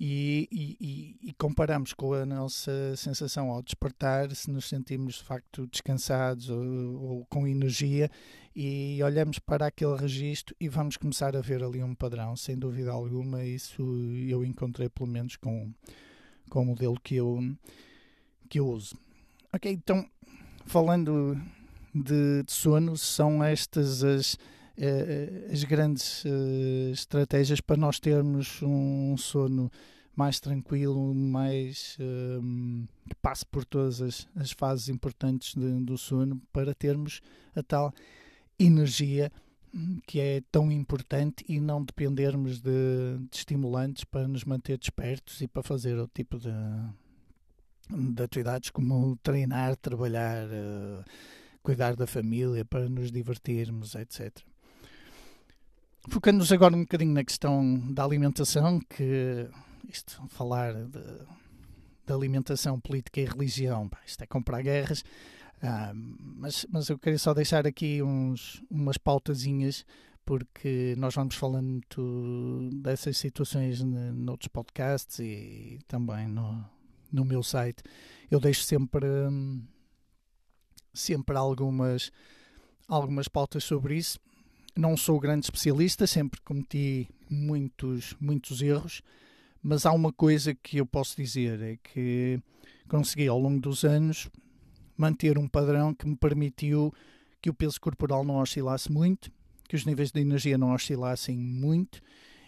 e, 0.00 0.48
e, 0.52 1.28
e, 1.28 1.32
comparamos 1.32 1.92
com 1.92 2.12
a 2.12 2.24
nossa 2.24 2.94
sensação 2.96 3.50
ao 3.50 3.60
despertar, 3.60 4.30
se 4.30 4.48
nos 4.48 4.68
sentimos 4.68 5.14
de 5.14 5.24
facto 5.24 5.66
descansados 5.66 6.48
ou, 6.50 6.62
ou, 7.02 7.26
com 7.26 7.48
energia 7.48 8.08
e 8.54 9.00
olhamos 9.02 9.40
para 9.40 9.66
aquele 9.66 9.96
registro 9.96 10.54
e 10.60 10.68
vamos 10.68 10.96
começar 10.96 11.36
a 11.36 11.40
ver 11.40 11.64
ali 11.64 11.82
um 11.82 11.96
padrão, 11.96 12.36
sem 12.36 12.56
dúvida 12.56 12.92
alguma. 12.92 13.44
Isso 13.44 13.82
eu 14.28 14.44
encontrei 14.44 14.88
pelo 14.88 15.08
menos 15.08 15.34
com, 15.34 15.72
com 16.48 16.62
o 16.62 16.66
modelo 16.66 16.98
que 17.00 17.16
eu, 17.16 17.40
que 18.48 18.60
eu 18.60 18.68
uso. 18.68 18.96
Ok, 19.52 19.72
então 19.72 20.08
falando 20.64 21.36
de, 21.92 22.44
de 22.44 22.52
sono, 22.52 22.96
são 22.96 23.42
estas 23.42 24.04
as 24.04 24.38
as 25.52 25.64
grandes 25.64 26.24
uh, 26.24 26.92
estratégias 26.92 27.60
para 27.60 27.76
nós 27.76 27.98
termos 27.98 28.62
um 28.62 29.16
sono 29.16 29.70
mais 30.18 30.40
tranquilo, 30.40 31.14
mais 31.14 31.96
um, 32.00 32.84
que 33.08 33.14
passe 33.22 33.46
por 33.46 33.64
todas 33.64 34.02
as, 34.02 34.28
as 34.34 34.50
fases 34.50 34.88
importantes 34.88 35.54
de, 35.54 35.84
do 35.84 35.96
sono 35.96 36.42
para 36.52 36.74
termos 36.74 37.20
a 37.54 37.62
tal 37.62 37.94
energia 38.58 39.30
hum, 39.72 40.00
que 40.04 40.18
é 40.18 40.42
tão 40.50 40.72
importante 40.72 41.44
e 41.48 41.60
não 41.60 41.84
dependermos 41.84 42.60
de, 42.60 43.18
de 43.30 43.36
estimulantes 43.36 44.02
para 44.02 44.26
nos 44.26 44.44
manter 44.44 44.76
despertos 44.76 45.40
e 45.40 45.46
para 45.46 45.62
fazer 45.62 45.96
outro 45.96 46.14
tipo 46.14 46.36
de, 46.36 46.50
de 48.12 48.20
atividades 48.20 48.70
como 48.70 49.16
treinar, 49.22 49.76
trabalhar, 49.76 50.48
uh, 50.48 51.04
cuidar 51.62 51.94
da 51.94 52.08
família, 52.08 52.64
para 52.64 52.88
nos 52.88 53.12
divertirmos, 53.12 53.94
etc. 53.94 54.47
Focando-nos 56.10 56.50
agora 56.52 56.74
um 56.74 56.80
bocadinho 56.80 57.12
na 57.12 57.22
questão 57.22 57.80
da 57.92 58.02
alimentação, 58.02 58.80
que 58.80 59.46
isto, 59.88 60.22
falar 60.28 60.72
de, 60.72 61.00
de 62.06 62.12
alimentação, 62.12 62.80
política 62.80 63.20
e 63.20 63.26
religião, 63.26 63.90
isto 64.06 64.24
é 64.24 64.26
comprar 64.26 64.62
guerras, 64.62 65.04
ah, 65.62 65.92
mas, 65.94 66.66
mas 66.70 66.88
eu 66.88 66.98
queria 66.98 67.18
só 67.18 67.34
deixar 67.34 67.66
aqui 67.66 68.02
uns, 68.02 68.62
umas 68.70 68.96
pautazinhas, 68.96 69.84
porque 70.24 70.94
nós 70.96 71.14
vamos 71.14 71.34
falando 71.34 71.82
dessas 72.80 73.18
situações 73.18 73.82
noutros 73.82 74.48
podcasts 74.48 75.18
e 75.18 75.78
também 75.86 76.26
no, 76.26 76.64
no 77.12 77.24
meu 77.24 77.42
site. 77.42 77.82
Eu 78.30 78.40
deixo 78.40 78.62
sempre, 78.62 79.06
sempre 80.94 81.36
algumas, 81.36 82.10
algumas 82.88 83.28
pautas 83.28 83.62
sobre 83.62 83.96
isso 83.96 84.18
não 84.78 84.96
sou 84.96 85.18
grande 85.18 85.44
especialista, 85.44 86.06
sempre 86.06 86.40
cometi 86.40 87.08
muitos, 87.28 88.14
muitos 88.20 88.62
erros, 88.62 89.02
mas 89.60 89.84
há 89.84 89.92
uma 89.92 90.12
coisa 90.12 90.54
que 90.54 90.76
eu 90.76 90.86
posso 90.86 91.16
dizer: 91.16 91.60
é 91.60 91.76
que 91.82 92.40
consegui 92.88 93.26
ao 93.26 93.40
longo 93.40 93.60
dos 93.60 93.84
anos 93.84 94.30
manter 94.96 95.36
um 95.36 95.48
padrão 95.48 95.92
que 95.92 96.06
me 96.06 96.16
permitiu 96.16 96.94
que 97.42 97.50
o 97.50 97.54
peso 97.54 97.80
corporal 97.80 98.24
não 98.24 98.36
oscilasse 98.36 98.90
muito, 98.90 99.32
que 99.68 99.74
os 99.74 99.84
níveis 99.84 100.12
de 100.12 100.20
energia 100.20 100.56
não 100.56 100.72
oscilassem 100.72 101.36
muito 101.36 102.00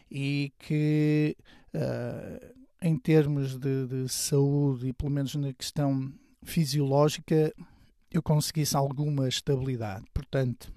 e 0.09 0.53
que, 0.57 1.37
uh, 1.75 2.55
em 2.81 2.97
termos 2.97 3.59
de, 3.59 3.87
de 3.87 4.09
saúde 4.09 4.88
e 4.88 4.93
pelo 4.93 5.11
menos 5.11 5.35
na 5.35 5.53
questão 5.53 6.12
fisiológica, 6.45 7.53
eu 8.11 8.23
conseguisse 8.23 8.77
alguma 8.77 9.29
estabilidade. 9.29 10.05
Portanto, 10.14 10.73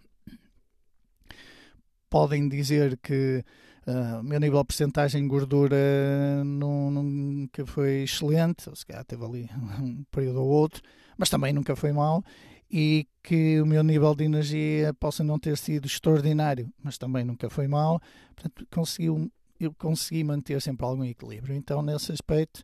podem 2.13 2.47
dizer 2.47 2.95
que 3.01 3.43
uh, 3.87 4.21
meu 4.21 4.39
nível 4.39 4.59
de 4.59 4.67
porcentagem 4.67 5.23
de 5.23 5.27
gordura 5.27 6.43
nunca 6.45 7.65
foi 7.65 8.03
excelente, 8.03 8.69
ou 8.69 8.75
se 8.75 8.85
calhar 8.85 9.03
teve 9.03 9.25
ali 9.25 9.49
um 9.81 10.03
período 10.11 10.43
ou 10.43 10.47
outro, 10.47 10.79
mas 11.17 11.27
também 11.27 11.51
nunca 11.51 11.75
foi 11.75 11.91
mau, 11.91 12.23
e 12.69 13.07
que 13.23 13.59
o 13.59 13.65
meu 13.65 13.81
nível 13.81 14.13
de 14.13 14.25
energia 14.25 14.93
possa 14.93 15.23
não 15.23 15.39
ter 15.39 15.57
sido 15.57 15.87
extraordinário, 15.87 16.71
mas 16.83 16.99
também 16.99 17.25
nunca 17.25 17.49
foi 17.49 17.67
mau, 17.67 17.99
portanto 18.35 18.67
conseguiu, 18.69 19.31
eu 19.59 19.73
consegui 19.73 20.23
manter 20.23 20.61
sempre 20.61 20.85
algum 20.85 21.03
equilíbrio. 21.03 21.55
Então, 21.55 21.81
nesse 21.81 22.11
aspecto, 22.11 22.63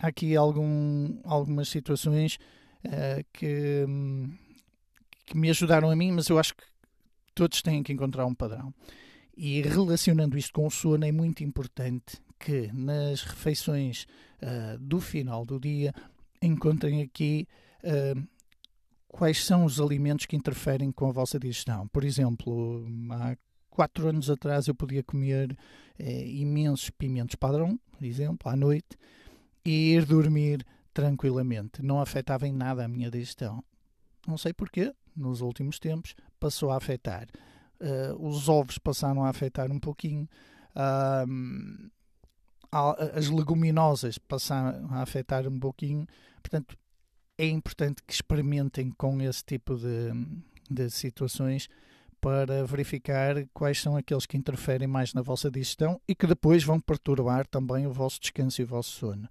há 0.00 0.06
aqui 0.06 0.34
algum, 0.34 1.20
algumas 1.24 1.68
situações 1.68 2.38
uh, 2.86 3.22
que, 3.34 3.84
que 5.26 5.36
me 5.36 5.50
ajudaram 5.50 5.90
a 5.90 5.94
mim, 5.94 6.10
mas 6.10 6.30
eu 6.30 6.38
acho 6.38 6.54
que 6.54 6.64
todos 7.38 7.62
têm 7.62 7.84
que 7.84 7.92
encontrar 7.92 8.26
um 8.26 8.34
padrão. 8.34 8.74
E 9.36 9.62
relacionando 9.62 10.36
isto 10.36 10.52
com 10.52 10.66
o 10.66 10.70
sono, 10.70 11.04
é 11.04 11.12
muito 11.12 11.44
importante 11.44 12.20
que 12.36 12.68
nas 12.72 13.22
refeições 13.22 14.06
uh, 14.42 14.76
do 14.80 15.00
final 15.00 15.46
do 15.46 15.60
dia 15.60 15.94
encontrem 16.42 17.00
aqui 17.00 17.46
uh, 17.84 18.20
quais 19.06 19.44
são 19.44 19.64
os 19.64 19.80
alimentos 19.80 20.26
que 20.26 20.34
interferem 20.34 20.90
com 20.90 21.08
a 21.08 21.12
vossa 21.12 21.38
digestão. 21.38 21.86
Por 21.86 22.02
exemplo, 22.02 22.84
há 23.12 23.36
quatro 23.70 24.08
anos 24.08 24.28
atrás 24.28 24.66
eu 24.66 24.74
podia 24.74 25.04
comer 25.04 25.56
eh, 25.96 26.26
imensos 26.26 26.90
pimentos 26.90 27.36
padrão, 27.36 27.78
por 27.92 28.04
exemplo, 28.04 28.50
à 28.50 28.56
noite, 28.56 28.98
e 29.64 29.94
ir 29.94 30.04
dormir 30.04 30.66
tranquilamente. 30.92 31.82
Não 31.82 32.00
afetava 32.00 32.48
em 32.48 32.52
nada 32.52 32.84
a 32.84 32.88
minha 32.88 33.10
digestão. 33.10 33.62
Não 34.26 34.36
sei 34.36 34.52
porquê, 34.52 34.92
nos 35.16 35.40
últimos 35.40 35.78
tempos 35.78 36.14
passou 36.38 36.70
a 36.70 36.76
afetar. 36.76 37.26
Uh, 37.80 38.26
os 38.26 38.48
ovos 38.48 38.78
passaram 38.78 39.24
a 39.24 39.28
afetar 39.28 39.70
um 39.70 39.78
pouquinho. 39.78 40.28
Uh, 40.74 41.90
as 43.14 43.28
leguminosas 43.28 44.18
passaram 44.18 44.88
a 44.90 45.02
afetar 45.02 45.46
um 45.46 45.58
pouquinho. 45.58 46.06
Portanto, 46.42 46.76
é 47.38 47.46
importante 47.46 48.02
que 48.06 48.12
experimentem 48.12 48.90
com 48.90 49.20
esse 49.22 49.44
tipo 49.44 49.76
de, 49.76 50.10
de 50.70 50.90
situações 50.90 51.68
para 52.20 52.64
verificar 52.66 53.46
quais 53.54 53.80
são 53.80 53.96
aqueles 53.96 54.26
que 54.26 54.36
interferem 54.36 54.88
mais 54.88 55.14
na 55.14 55.22
vossa 55.22 55.50
digestão 55.50 56.00
e 56.06 56.14
que 56.14 56.26
depois 56.26 56.64
vão 56.64 56.80
perturbar 56.80 57.46
também 57.46 57.86
o 57.86 57.92
vosso 57.92 58.20
descanso 58.20 58.60
e 58.60 58.64
o 58.64 58.66
vosso 58.66 58.90
sono. 58.90 59.28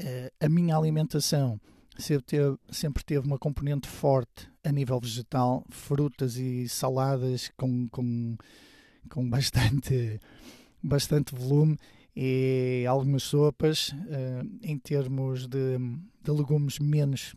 Uh, 0.00 0.30
a 0.40 0.48
minha 0.48 0.76
alimentação 0.76 1.60
sempre 1.98 2.24
teve, 2.24 2.56
sempre 2.70 3.04
teve 3.04 3.26
uma 3.26 3.38
componente 3.38 3.88
forte 3.88 4.48
a 4.64 4.70
nível 4.70 5.00
vegetal, 5.00 5.64
frutas 5.70 6.36
e 6.36 6.68
saladas 6.68 7.50
com, 7.56 7.88
com, 7.88 8.36
com 9.08 9.28
bastante, 9.30 10.20
bastante 10.82 11.34
volume 11.34 11.78
e 12.14 12.84
algumas 12.88 13.22
sopas, 13.22 13.88
uh, 13.88 14.58
em 14.62 14.78
termos 14.78 15.46
de, 15.46 15.78
de, 16.22 16.30
legumes 16.30 16.78
menos, 16.78 17.34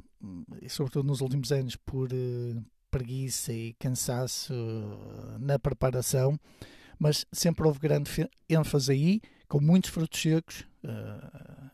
sobretudo 0.67 1.07
nos 1.07 1.21
últimos 1.21 1.51
anos, 1.51 1.75
por 1.75 2.11
uh, 2.11 2.63
preguiça 2.91 3.53
e 3.53 3.73
cansaço 3.79 4.53
uh, 4.53 5.39
na 5.39 5.57
preparação, 5.57 6.37
mas 6.99 7.25
sempre 7.31 7.65
houve 7.65 7.79
grande 7.79 8.09
ênfase 8.49 8.91
aí, 8.91 9.21
com 9.47 9.61
muitos 9.61 9.89
frutos 9.89 10.21
secos. 10.21 10.65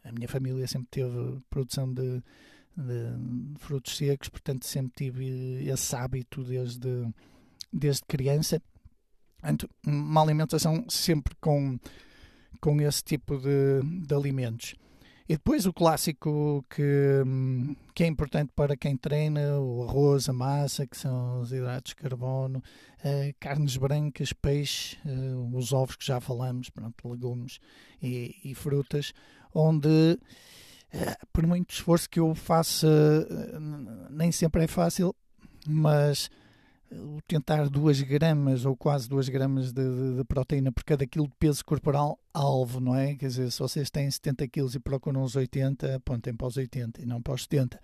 a 0.03 0.11
minha 0.11 0.27
família 0.27 0.67
sempre 0.67 0.87
teve 0.89 1.39
produção 1.49 1.91
de, 1.93 2.21
de, 2.75 3.57
frutos 3.59 3.97
secos, 3.97 4.29
portanto 4.29 4.65
sempre 4.65 4.93
tive 4.95 5.67
esse 5.69 5.95
hábito 5.95 6.43
desde, 6.43 7.07
desde 7.71 8.03
criança. 8.03 8.61
Uma 9.85 10.21
alimentação 10.21 10.85
sempre 10.87 11.35
com 11.41 11.79
com 12.61 12.79
esse 12.79 13.03
tipo 13.03 13.37
de, 13.37 13.81
de 14.05 14.13
alimentos. 14.13 14.75
E 15.27 15.33
depois 15.33 15.65
o 15.65 15.73
clássico 15.73 16.63
que, 16.69 16.83
que 17.95 18.03
é 18.03 18.07
importante 18.07 18.51
para 18.55 18.75
quem 18.75 18.97
treina, 18.97 19.59
o 19.59 19.83
arroz, 19.83 20.27
a 20.27 20.33
massa, 20.33 20.85
que 20.85 20.97
são 20.97 21.39
os 21.39 21.51
hidratos 21.51 21.91
de 21.91 21.95
carbono, 21.95 22.59
uh, 22.59 23.33
carnes 23.39 23.77
brancas, 23.77 24.33
peixe, 24.33 24.97
uh, 25.05 25.57
os 25.57 25.71
ovos 25.71 25.95
que 25.95 26.05
já 26.05 26.19
falamos, 26.19 26.69
pronto, 26.69 27.09
legumes 27.09 27.59
e, 28.01 28.35
e 28.43 28.53
frutas, 28.53 29.13
onde 29.53 30.19
por 31.31 31.45
muito 31.45 31.71
esforço 31.71 32.09
que 32.09 32.19
eu 32.19 32.35
faça, 32.35 32.87
nem 34.09 34.31
sempre 34.31 34.63
é 34.63 34.67
fácil, 34.67 35.15
mas 35.67 36.29
o 36.91 37.21
tentar 37.27 37.69
2 37.69 38.01
gramas 38.01 38.65
ou 38.65 38.75
quase 38.75 39.07
2 39.07 39.29
gramas 39.29 39.71
de, 39.71 39.83
de, 39.83 40.17
de, 40.17 40.23
proteína 40.25 40.71
por 40.71 40.83
cada 40.83 41.05
quilo 41.07 41.27
de 41.27 41.33
peso 41.39 41.63
corporal 41.63 42.19
alvo, 42.33 42.79
não 42.79 42.95
é? 42.95 43.15
Quer 43.15 43.27
dizer, 43.27 43.51
se 43.51 43.59
vocês 43.59 43.89
têm 43.89 44.09
70 44.09 44.47
quilos 44.47 44.75
e 44.75 44.79
procuram 44.79 45.23
os 45.23 45.35
80, 45.35 45.95
apontem 45.95 46.35
para 46.35 46.47
os 46.47 46.57
80 46.57 47.01
e 47.01 47.05
não 47.05 47.21
para 47.21 47.33
os 47.33 47.43
70. 47.43 47.79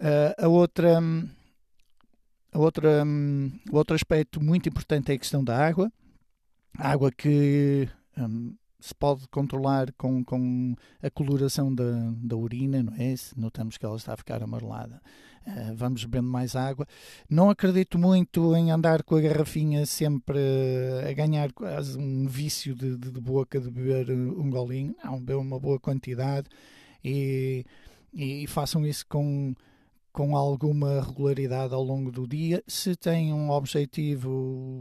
Uh, 0.00 0.44
a 0.44 0.48
outra, 0.48 0.98
a 2.52 2.58
outra, 2.58 3.04
um, 3.04 3.52
outro 3.70 3.94
aspecto 3.94 4.42
muito 4.42 4.68
importante 4.68 5.12
é 5.12 5.14
a 5.14 5.18
questão 5.18 5.44
da 5.44 5.56
água. 5.56 5.92
A 6.78 6.90
água 6.90 7.10
que 7.12 7.88
um, 8.16 8.54
se 8.80 8.94
pode 8.94 9.28
controlar 9.28 9.92
com, 9.92 10.24
com 10.24 10.74
a 11.02 11.10
coloração 11.10 11.74
da, 11.74 12.12
da 12.16 12.36
urina, 12.36 12.82
não 12.82 12.94
é? 12.94 13.14
Se 13.14 13.38
notamos 13.38 13.76
que 13.76 13.84
ela 13.84 13.96
está 13.96 14.14
a 14.14 14.16
ficar 14.16 14.42
amarelada, 14.42 15.00
uh, 15.46 15.74
vamos 15.76 16.04
bebendo 16.04 16.28
mais 16.28 16.56
água. 16.56 16.86
Não 17.28 17.50
acredito 17.50 17.98
muito 17.98 18.54
em 18.56 18.70
andar 18.70 19.02
com 19.02 19.16
a 19.16 19.20
garrafinha 19.20 19.84
sempre 19.86 20.38
a 21.08 21.12
ganhar 21.12 21.52
quase 21.52 21.98
um 21.98 22.26
vício 22.26 22.74
de, 22.74 22.96
de, 22.96 23.10
de 23.10 23.20
boca 23.20 23.60
de 23.60 23.70
beber 23.70 24.10
um 24.10 24.50
golinho. 24.50 24.94
Não, 25.04 25.20
bebam 25.20 25.42
uma 25.42 25.60
boa 25.60 25.78
quantidade 25.78 26.48
e, 27.04 27.64
e, 28.12 28.44
e 28.44 28.46
façam 28.46 28.86
isso 28.86 29.06
com 29.06 29.54
com 30.12 30.36
alguma 30.36 31.00
regularidade 31.00 31.74
ao 31.74 31.82
longo 31.82 32.10
do 32.10 32.26
dia. 32.26 32.62
Se 32.66 32.96
têm 32.96 33.32
um 33.32 33.50
objetivo 33.50 34.30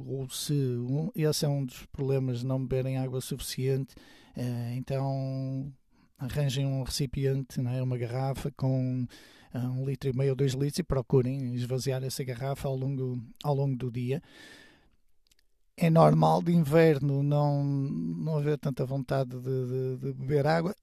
ou 0.08 0.30
se 0.30 0.54
um, 0.54 1.12
esse 1.16 1.46
é 1.46 1.48
um 1.48 1.66
dos 1.66 1.86
problemas 1.88 2.40
de 2.40 2.46
não 2.46 2.60
beberem 2.60 2.98
água 2.98 3.22
suficiente, 3.22 3.96
eh, 4.36 4.74
então 4.76 5.72
arranjem 6.18 6.66
um 6.66 6.84
recipiente, 6.84 7.62
não 7.62 7.72
é? 7.72 7.82
uma 7.82 7.98
garrafa 7.98 8.52
com 8.58 9.08
eh, 9.54 9.60
um 9.60 9.86
litro 9.86 10.10
e 10.10 10.18
meio 10.18 10.32
ou 10.32 10.36
dois 10.36 10.54
litros 10.54 10.80
e 10.80 10.84
procurem 10.84 11.54
esvaziar 11.56 12.04
essa 12.04 12.24
garrafa 12.24 12.68
ao 12.68 12.76
longo, 12.76 13.22
ao 13.44 13.56
longo 13.56 13.76
do 13.76 13.92
dia. 13.92 14.22
É 15.78 15.90
normal 15.90 16.44
de 16.44 16.52
inverno 16.52 17.24
não, 17.24 17.64
não 17.64 18.38
haver 18.38 18.58
tanta 18.58 18.86
vontade 18.86 19.30
de, 19.30 19.40
de, 19.40 19.98
de 19.98 20.14
beber 20.14 20.46
água 20.46 20.76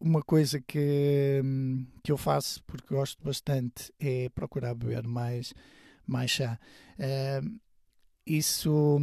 uma 0.00 0.22
coisa 0.22 0.60
que, 0.60 1.42
que 2.02 2.12
eu 2.12 2.16
faço 2.16 2.62
porque 2.64 2.94
gosto 2.94 3.22
bastante 3.22 3.92
é 3.98 4.28
procurar 4.28 4.74
beber 4.74 5.06
mais, 5.06 5.54
mais 6.06 6.30
chá. 6.30 6.58
Uh, 6.98 7.60
isso 8.26 8.98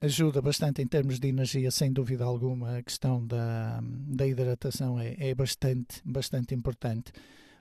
ajuda 0.00 0.40
bastante 0.40 0.80
em 0.80 0.86
termos 0.86 1.20
de 1.20 1.28
energia, 1.28 1.70
sem 1.70 1.92
dúvida 1.92 2.24
alguma. 2.24 2.78
A 2.78 2.82
questão 2.82 3.26
da, 3.26 3.80
da 3.82 4.26
hidratação 4.26 4.98
é, 4.98 5.14
é 5.18 5.34
bastante, 5.34 6.00
bastante 6.04 6.54
importante. 6.54 7.12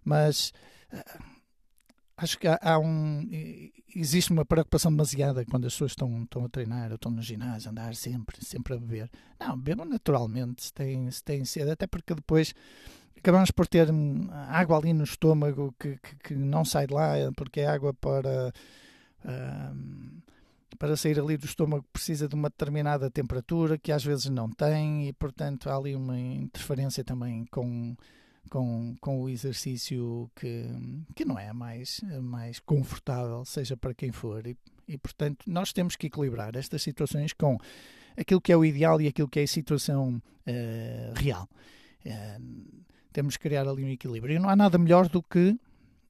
Mas 0.03 0.53
uh, 0.93 1.40
acho 2.21 2.38
que 2.38 2.47
há, 2.47 2.60
há, 2.62 2.79
um. 2.79 3.27
Existe 3.95 4.31
uma 4.31 4.45
preocupação 4.45 4.91
demasiada 4.91 5.43
quando 5.45 5.65
as 5.65 5.73
pessoas 5.73 5.91
estão, 5.91 6.23
estão 6.23 6.45
a 6.45 6.49
treinar 6.49 6.89
ou 6.89 6.95
estão 6.95 7.12
no 7.12 7.21
ginásio, 7.21 7.71
andar 7.71 7.95
sempre, 7.95 8.38
sempre 8.43 8.75
a 8.75 8.77
beber. 8.77 9.10
Não, 9.39 9.57
bebam 9.57 9.86
naturalmente 9.86 10.63
se 10.63 10.73
têm, 10.73 11.10
se 11.12 11.23
têm 11.23 11.43
sede, 11.43 11.71
até 11.71 11.88
porque 11.88 12.13
depois 12.13 12.53
acabamos 13.17 13.51
por 13.51 13.67
ter 13.67 13.88
água 14.49 14.77
ali 14.77 14.93
no 14.93 15.03
estômago 15.03 15.75
que, 15.79 15.97
que, 15.97 16.15
que 16.17 16.36
não 16.36 16.63
sai 16.63 16.88
de 16.88 16.93
lá, 16.93 17.13
porque 17.36 17.62
é 17.62 17.67
água 17.67 17.93
para. 17.93 18.53
Uh, 19.25 20.21
para 20.79 20.97
sair 20.97 21.19
ali 21.19 21.38
do 21.38 21.45
estômago 21.45 21.86
precisa 21.93 22.27
de 22.27 22.34
uma 22.34 22.49
determinada 22.49 23.12
temperatura 23.12 23.77
que 23.77 23.91
às 23.91 24.03
vezes 24.03 24.25
não 24.31 24.49
tem 24.49 25.07
e 25.07 25.13
portanto 25.13 25.69
há 25.69 25.75
ali 25.75 25.95
uma 25.95 26.19
interferência 26.19 27.03
também 27.03 27.45
com 27.51 27.95
com, 28.51 28.97
com 28.99 29.21
o 29.21 29.29
exercício 29.29 30.29
que, 30.35 30.65
que 31.15 31.23
não 31.23 31.39
é 31.39 31.53
mais, 31.53 32.01
mais 32.21 32.59
confortável, 32.59 33.45
seja 33.45 33.77
para 33.77 33.93
quem 33.93 34.11
for. 34.11 34.45
E, 34.45 34.57
e, 34.87 34.97
portanto, 34.97 35.45
nós 35.47 35.71
temos 35.71 35.95
que 35.95 36.07
equilibrar 36.07 36.53
estas 36.57 36.83
situações 36.83 37.31
com 37.31 37.57
aquilo 38.15 38.41
que 38.41 38.51
é 38.51 38.57
o 38.57 38.65
ideal 38.65 39.01
e 39.01 39.07
aquilo 39.07 39.29
que 39.29 39.39
é 39.39 39.43
a 39.43 39.47
situação 39.47 40.21
uh, 40.45 41.13
real. 41.15 41.47
Uh, 42.05 42.83
temos 43.13 43.37
que 43.37 43.43
criar 43.43 43.65
ali 43.65 43.85
um 43.85 43.89
equilíbrio. 43.89 44.35
E 44.35 44.39
não 44.39 44.49
há 44.49 44.55
nada 44.55 44.77
melhor 44.77 45.07
do 45.07 45.23
que 45.23 45.57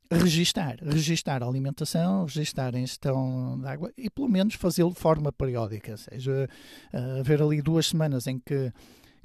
registar, 0.10 0.78
registar 0.82 1.44
a 1.44 1.46
alimentação, 1.46 2.26
registar 2.26 2.76
a 2.76 2.80
ingestão 2.80 3.60
de 3.62 3.68
água 3.68 3.94
e 3.96 4.10
pelo 4.10 4.28
menos 4.28 4.56
fazê-lo 4.56 4.92
de 4.92 5.00
forma 5.00 5.32
periódica, 5.32 5.92
ou 5.92 5.98
seja, 5.98 6.50
uh, 6.92 7.20
haver 7.20 7.40
ali 7.40 7.62
duas 7.62 7.86
semanas 7.86 8.26
em 8.26 8.40
que, 8.40 8.74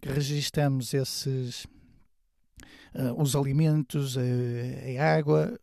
que 0.03 0.09
registamos 0.11 0.93
esses, 0.93 1.67
uh, 2.95 3.21
os 3.21 3.37
alimentos, 3.37 4.17
uh, 4.17 4.21
a 5.01 5.15
água, 5.17 5.59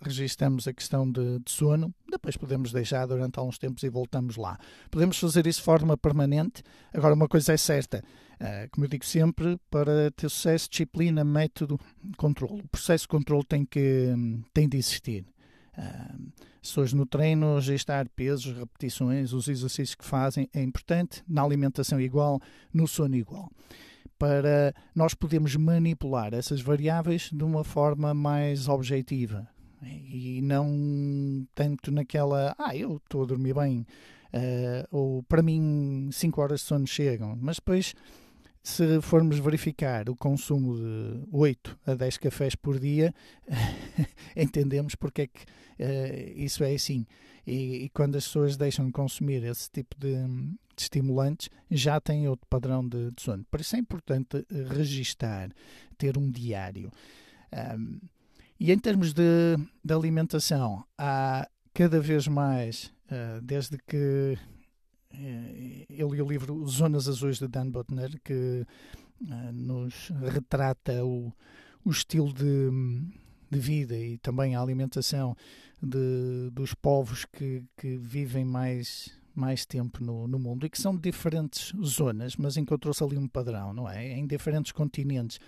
registamos 0.00 0.68
a 0.68 0.72
questão 0.72 1.10
de, 1.10 1.38
de, 1.40 1.50
sono, 1.50 1.92
depois 2.10 2.36
podemos 2.36 2.72
deixar 2.72 3.06
durante 3.06 3.38
alguns 3.38 3.58
tempos 3.58 3.82
e 3.82 3.88
voltamos 3.88 4.36
lá. 4.36 4.58
Podemos 4.90 5.18
fazer 5.18 5.46
isso 5.46 5.58
de 5.58 5.64
forma 5.64 5.96
permanente. 5.96 6.62
Agora, 6.92 7.14
uma 7.14 7.28
coisa 7.28 7.52
é 7.52 7.56
certa, 7.56 8.02
uh, 8.40 8.70
como 8.70 8.86
eu 8.86 8.90
digo 8.90 9.04
sempre, 9.04 9.58
para 9.70 10.10
ter 10.12 10.28
sucesso, 10.28 10.68
disciplina, 10.70 11.24
método, 11.24 11.78
controle. 12.16 12.60
O 12.60 12.68
processo 12.68 13.04
de 13.04 13.08
controle 13.08 13.44
tem, 13.44 13.64
que, 13.64 14.14
tem 14.54 14.68
de 14.68 14.76
existir. 14.76 15.26
Uh, 15.76 16.32
hoje 16.80 16.94
no 16.94 17.06
treino 17.06 17.54
registrar 17.54 18.08
pesos, 18.10 18.54
repetições, 18.54 19.32
os 19.32 19.48
exercícios 19.48 19.94
que 19.94 20.04
fazem 20.04 20.48
é 20.52 20.62
importante, 20.62 21.22
na 21.26 21.42
alimentação 21.42 22.00
igual, 22.00 22.40
no 22.74 22.86
sono 22.86 23.16
igual 23.16 23.50
para 24.18 24.74
nós 24.94 25.14
podermos 25.14 25.54
manipular 25.56 26.34
essas 26.34 26.60
variáveis 26.60 27.30
de 27.32 27.44
uma 27.44 27.62
forma 27.62 28.12
mais 28.12 28.68
objetiva 28.68 29.48
e 29.82 30.40
não 30.42 31.46
tanto 31.54 31.90
naquela, 31.90 32.54
ah, 32.58 32.74
eu 32.76 32.96
estou 32.96 33.22
a 33.22 33.26
dormir 33.26 33.54
bem, 33.54 33.86
uh, 34.34 34.88
ou 34.90 35.22
para 35.22 35.42
mim 35.42 36.08
5 36.12 36.40
horas 36.40 36.60
de 36.60 36.66
sono 36.66 36.86
chegam, 36.86 37.36
mas 37.40 37.56
depois 37.56 37.94
se 38.62 39.00
formos 39.00 39.38
verificar 39.38 40.08
o 40.10 40.16
consumo 40.16 40.76
de 40.76 41.26
8 41.32 41.78
a 41.86 41.94
10 41.94 42.18
cafés 42.18 42.54
por 42.54 42.78
dia, 42.78 43.14
entendemos 44.36 44.94
porque 44.94 45.22
é 45.22 45.26
que 45.26 45.44
uh, 45.44 46.32
isso 46.36 46.64
é 46.64 46.74
assim. 46.74 47.06
E, 47.46 47.84
e, 47.84 47.88
quando 47.90 48.16
as 48.16 48.26
pessoas 48.26 48.58
deixam 48.58 48.84
de 48.84 48.92
consumir 48.92 49.42
esse 49.44 49.70
tipo 49.70 49.96
de, 49.98 50.14
de 50.78 50.82
estimulantes, 50.82 51.48
já 51.70 52.00
têm 52.00 52.28
outro 52.28 52.46
padrão 52.48 52.86
de, 52.86 53.10
de, 53.10 53.22
sono. 53.22 53.44
Por 53.50 53.60
isso 53.60 53.76
é 53.76 53.78
importante 53.78 54.46
registar, 54.70 55.50
ter 55.96 56.16
um 56.16 56.30
diário. 56.30 56.90
Um, 57.52 58.00
e 58.60 58.72
em 58.72 58.78
termos 58.78 59.12
de, 59.12 59.56
de 59.84 59.94
alimentação, 59.94 60.84
há 60.96 61.48
cada 61.72 62.00
vez 62.00 62.26
mais, 62.26 62.92
uh, 63.06 63.40
desde 63.42 63.78
que 63.86 64.36
uh, 65.14 65.86
eu 65.88 66.12
li 66.12 66.20
o 66.20 66.28
livro 66.28 66.66
Zonas 66.66 67.08
Azuis 67.08 67.38
de 67.38 67.46
Dan 67.46 67.70
Butner, 67.70 68.20
que 68.24 68.66
uh, 69.22 69.52
nos 69.52 70.10
retrata 70.22 71.04
o, 71.04 71.32
o 71.84 71.90
estilo 71.90 72.32
de, 72.32 72.70
de 73.50 73.58
vida 73.58 73.96
e 73.96 74.18
também 74.18 74.56
a 74.56 74.60
alimentação 74.60 75.36
de, 75.82 76.50
dos 76.52 76.74
povos 76.74 77.24
que, 77.24 77.64
que 77.76 77.96
vivem 77.96 78.44
mais, 78.44 79.10
mais 79.38 79.64
tempo 79.64 80.02
no, 80.02 80.26
no 80.26 80.38
mundo 80.38 80.66
e 80.66 80.70
que 80.70 80.80
são 80.80 80.96
diferentes 80.96 81.72
zonas, 81.84 82.36
mas 82.36 82.56
encontrou-se 82.56 83.02
ali 83.02 83.16
um 83.16 83.28
padrão, 83.28 83.72
não 83.72 83.88
é? 83.88 84.12
Em 84.12 84.26
diferentes 84.26 84.72
continentes. 84.72 85.38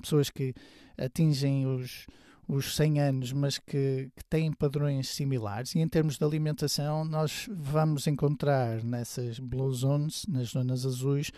Pessoas 0.00 0.30
que 0.30 0.54
atingem 0.96 1.66
os, 1.66 2.06
os 2.46 2.76
100 2.76 3.00
anos, 3.00 3.32
mas 3.32 3.58
que, 3.58 4.10
que, 4.14 4.24
têm 4.28 4.52
padrões 4.52 5.08
similares. 5.08 5.74
E 5.74 5.78
em 5.78 5.88
termos 5.88 6.18
de 6.18 6.24
alimentação, 6.24 7.04
nós 7.04 7.48
vamos 7.50 8.06
encontrar 8.06 8.82
nessas 8.82 9.38
blue 9.38 9.72
zones, 9.72 10.26
nas 10.26 10.48
zonas 10.48 10.84
azuis, 10.84 11.30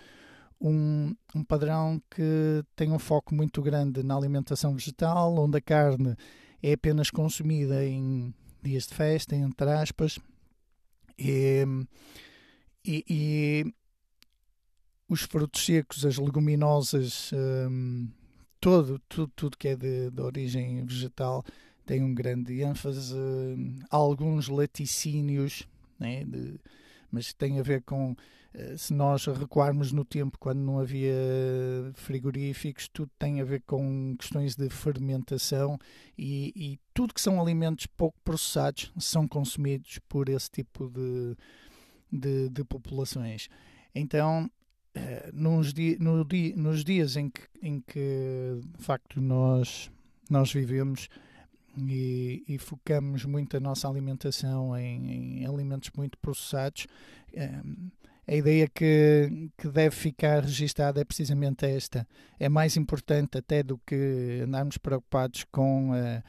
um, 0.61 1.15
um 1.35 1.45
padrão 1.45 2.01
que 2.11 2.65
tem 2.77 2.93
um 2.93 2.99
foco 2.99 3.35
muito 3.35 3.61
grande 3.61 4.03
na 4.03 4.17
alimentação 4.17 4.75
vegetal, 4.75 5.37
onde 5.39 5.59
a 5.59 5.61
carne 5.61 6.17
é 6.63 6.73
apenas 6.73 7.11
consumida 7.11 7.85
em 7.85 8.33
dias 8.63 8.87
de 8.87 8.95
festa, 8.95 9.35
entre 9.35 9.71
aspas, 9.71 10.19
e, 11.23 11.65
e, 12.85 13.05
e 13.09 13.75
os 15.09 15.23
frutos 15.23 15.65
secos, 15.65 16.05
as 16.05 16.19
leguminosas, 16.19 17.31
um, 17.33 18.09
todo, 18.61 18.99
tudo, 19.09 19.33
tudo 19.37 19.59
que 19.59 19.69
é 19.69 19.77
de, 19.77 20.11
de 20.11 20.21
origem 20.21 20.85
vegetal 20.85 21.45
tem 21.85 22.03
um 22.03 22.15
grande 22.15 22.63
ênfase. 22.63 23.15
Alguns 23.91 24.49
laticínios, 24.49 25.69
né, 25.99 26.25
de, 26.25 26.59
mas 27.13 27.33
tem 27.35 27.61
a 27.61 27.63
ver 27.63 27.83
com 27.83 28.17
eh, 28.55 28.77
se 28.77 28.93
nós 28.93 29.27
recuarmos 29.27 29.93
no 29.93 30.05
tempo 30.05 30.39
quando 30.39 30.59
não 30.61 30.79
havia 30.79 31.15
frigoríficos, 31.95 32.89
tudo 32.89 33.11
tem 33.19 33.41
a 33.41 33.45
ver 33.45 33.63
com 33.63 34.17
questões 34.19 34.57
de 34.57 34.69
fermentação 34.69 35.79
e, 36.19 36.53
e 36.57 36.81
tudo 36.93 37.15
que 37.15 37.21
são 37.21 37.41
alimentos 37.41 37.87
pouco 37.87 38.19
processados 38.25 38.93
são 38.99 39.27
consumidos 39.29 39.99
por 40.09 40.29
esse 40.29 40.51
tipo 40.51 40.89
de, 40.89 41.37
de, 42.11 42.49
de 42.51 42.65
populações. 42.65 43.49
Então, 43.95 44.51
uh, 44.97 45.31
nos, 45.33 45.73
di 45.73 45.97
no 46.01 46.25
di 46.25 46.55
nos 46.57 46.85
dias 46.85 47.17
em 47.17 47.31
que, 47.31 47.43
em 47.63 47.81
que 47.81 48.61
de 48.77 48.83
facto 48.83 49.21
nós, 49.21 49.91
nós 50.29 50.53
vivemos, 50.53 51.09
e, 51.77 52.45
e, 52.47 52.59
focamos 52.59 53.25
muito 53.25 53.57
a 53.57 53.61
nossa 53.61 53.89
alimentação 53.89 54.77
em, 54.77 55.43
em 55.43 55.47
alimentos 55.47 55.91
muito 55.97 56.19
processados, 56.19 56.87
um, 57.35 57.91
a 58.27 58.35
ideia 58.35 58.69
que, 58.69 59.51
que 59.59 59.69
deve 59.69 59.97
ficar 59.97 60.45
registada 60.45 61.01
é 61.01 61.05
precisamente 61.05 61.67
esta. 61.67 62.07
É 62.39 62.49
mais 62.49 62.77
importante 62.77 63.39
até 63.39 63.63
do 63.63 63.79
que 63.79 64.43
andarmos 64.45 64.79
preocupados 64.79 65.45
com 65.51 65.91
uh, 65.91 66.23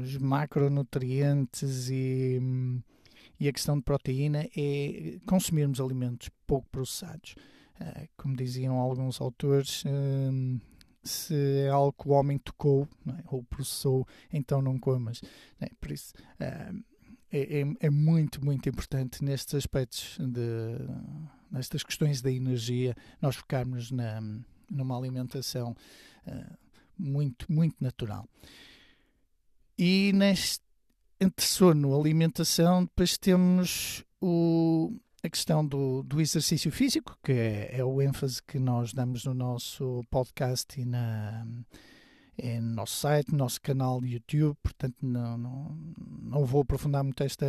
os 0.00 0.16
macronutrientes 0.16 1.90
e, 1.90 2.38
um, 2.40 2.80
e 3.38 3.48
a 3.48 3.52
questão 3.52 3.76
de 3.76 3.82
proteína, 3.82 4.48
é 4.56 5.18
consumirmos 5.26 5.80
alimentos 5.80 6.30
pouco 6.46 6.66
processados. 6.70 7.34
Uh, 7.80 8.08
como 8.16 8.34
diziam 8.34 8.76
alguns 8.76 9.20
autores, 9.20 9.84
uh, 9.84 10.60
se 11.08 11.34
é 11.34 11.68
algo 11.68 11.92
que 11.92 12.08
o 12.08 12.12
homem 12.12 12.38
tocou 12.38 12.88
é? 13.08 13.24
ou 13.26 13.42
processou, 13.44 14.06
então 14.32 14.62
não 14.62 14.78
comas. 14.78 15.20
É? 15.60 15.68
Por 15.80 15.90
isso, 15.90 16.12
uh, 16.40 16.84
é, 17.30 17.60
é, 17.60 17.64
é, 17.80 17.90
muito, 17.90 18.44
muito 18.44 18.68
importante 18.68 19.22
nestes 19.22 19.54
aspectos, 19.54 20.16
de, 20.18 20.78
nestas 21.50 21.82
questões 21.82 22.22
da 22.22 22.32
energia, 22.32 22.96
nós 23.20 23.36
focarmos 23.36 23.90
na, 23.90 24.20
numa 24.70 24.96
alimentação 24.96 25.76
uh, 26.26 26.58
muito, 26.98 27.50
muito 27.52 27.76
natural. 27.80 28.26
E 29.76 30.12
neste, 30.14 30.64
entre 31.20 31.44
sono, 31.44 31.98
alimentação, 31.98 32.84
depois 32.84 33.18
temos 33.18 34.04
o, 34.20 34.92
a 35.22 35.28
questão 35.28 35.66
do, 35.66 36.02
do 36.02 36.20
exercício 36.20 36.70
físico, 36.70 37.16
que 37.22 37.32
é, 37.32 37.78
é 37.78 37.84
o 37.84 38.00
ênfase 38.00 38.42
que 38.42 38.58
nós 38.58 38.92
damos 38.92 39.24
no 39.24 39.34
nosso 39.34 40.04
podcast 40.10 40.80
e 40.80 40.84
na 40.84 41.46
é 42.40 42.60
no 42.60 42.72
nosso 42.76 43.00
site, 43.00 43.32
no 43.32 43.38
nosso 43.38 43.60
canal 43.60 44.00
de 44.00 44.14
YouTube, 44.14 44.56
portanto 44.62 44.96
não, 45.02 45.36
não, 45.36 45.76
não 46.22 46.44
vou 46.44 46.62
aprofundar 46.62 47.02
muito 47.02 47.20
esta, 47.24 47.46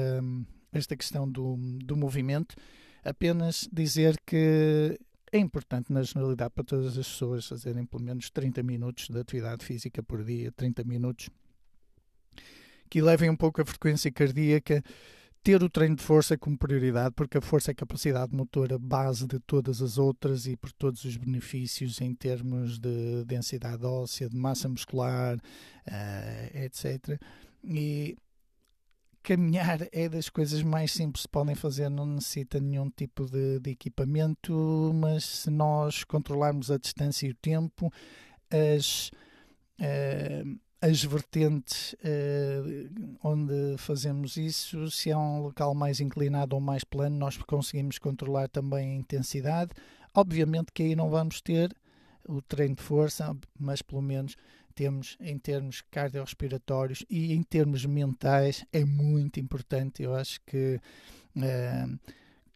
esta 0.71 0.97
questão 0.97 1.29
do, 1.29 1.57
do 1.85 1.95
movimento, 1.95 2.55
apenas 3.03 3.69
dizer 3.71 4.19
que 4.25 4.99
é 5.31 5.37
importante 5.37 5.93
na 5.93 6.01
generalidade 6.01 6.51
para 6.55 6.63
todas 6.63 6.97
as 6.97 7.07
pessoas 7.07 7.45
fazerem 7.45 7.85
pelo 7.85 8.01
menos 8.01 8.31
30 8.31 8.63
minutos 8.63 9.09
de 9.09 9.19
atividade 9.19 9.63
física 9.63 10.01
por 10.01 10.23
dia, 10.23 10.51
30 10.51 10.83
minutos 10.83 11.29
que 12.89 12.99
levem 12.99 13.29
um 13.29 13.35
pouco 13.35 13.61
a 13.61 13.65
frequência 13.65 14.11
cardíaca 14.11 14.83
ter 15.43 15.63
o 15.63 15.69
treino 15.69 15.95
de 15.95 16.03
força 16.03 16.37
como 16.37 16.57
prioridade, 16.57 17.13
porque 17.15 17.37
a 17.37 17.41
força 17.41 17.71
é 17.71 17.73
a 17.73 17.75
capacidade 17.75 18.35
motora 18.35 18.77
base 18.77 19.25
de 19.25 19.39
todas 19.39 19.81
as 19.81 19.97
outras 19.97 20.45
e 20.45 20.55
por 20.55 20.71
todos 20.71 21.03
os 21.05 21.15
benefícios 21.17 22.01
em 22.01 22.13
termos 22.13 22.77
de 22.77 23.23
densidade 23.25 23.85
óssea, 23.85 24.29
de 24.29 24.35
massa 24.35 24.67
muscular, 24.67 25.37
uh, 25.37 25.41
eh, 25.87 26.65
etc. 26.65 27.19
E 27.63 28.17
caminhar 29.23 29.87
é 29.91 30.09
das 30.09 30.29
coisas 30.29 30.61
mais 30.61 30.91
simples 30.91 31.25
que 31.25 31.31
podem 31.31 31.55
fazer, 31.55 31.89
não 31.89 32.05
necessita 32.05 32.59
nenhum 32.59 32.89
tipo 32.89 33.25
de, 33.25 33.59
de 33.59 33.71
equipamento, 33.71 34.91
mas 34.93 35.23
se 35.23 35.49
nós 35.49 36.03
controlarmos 36.03 36.69
a 36.69 36.77
distância 36.77 37.27
e 37.27 37.31
o 37.31 37.35
tempo, 37.35 37.91
as. 38.51 39.11
Uh, 39.79 40.59
as 40.81 41.03
vertentes 41.03 41.93
uh, 41.93 43.17
onde 43.23 43.77
fazemos 43.77 44.37
isso, 44.37 44.89
se 44.89 45.09
é 45.11 45.17
um 45.17 45.41
local 45.41 45.75
mais 45.75 45.99
inclinado 45.99 46.55
ou 46.55 46.61
mais 46.61 46.83
plano, 46.83 47.17
nós 47.17 47.37
conseguimos 47.37 47.97
controlar 47.97 48.47
também 48.47 48.91
a 48.91 48.95
intensidade. 48.95 49.71
Obviamente 50.13 50.71
que 50.73 50.83
aí 50.83 50.95
não 50.95 51.09
vamos 51.09 51.41
ter 51.41 51.75
o 52.27 52.41
treino 52.41 52.75
de 52.75 52.83
força, 52.83 53.35
mas 53.59 53.81
pelo 53.81 54.01
menos 54.01 54.35
temos 54.73 55.17
em 55.19 55.37
termos 55.37 55.81
cardiorrespiratórios 55.91 57.03
e 57.09 57.33
em 57.33 57.43
termos 57.43 57.85
mentais 57.85 58.65
é 58.71 58.85
muito 58.85 59.39
importante. 59.39 60.03
Eu 60.03 60.15
acho 60.15 60.39
que 60.45 60.79
uh, 61.35 61.99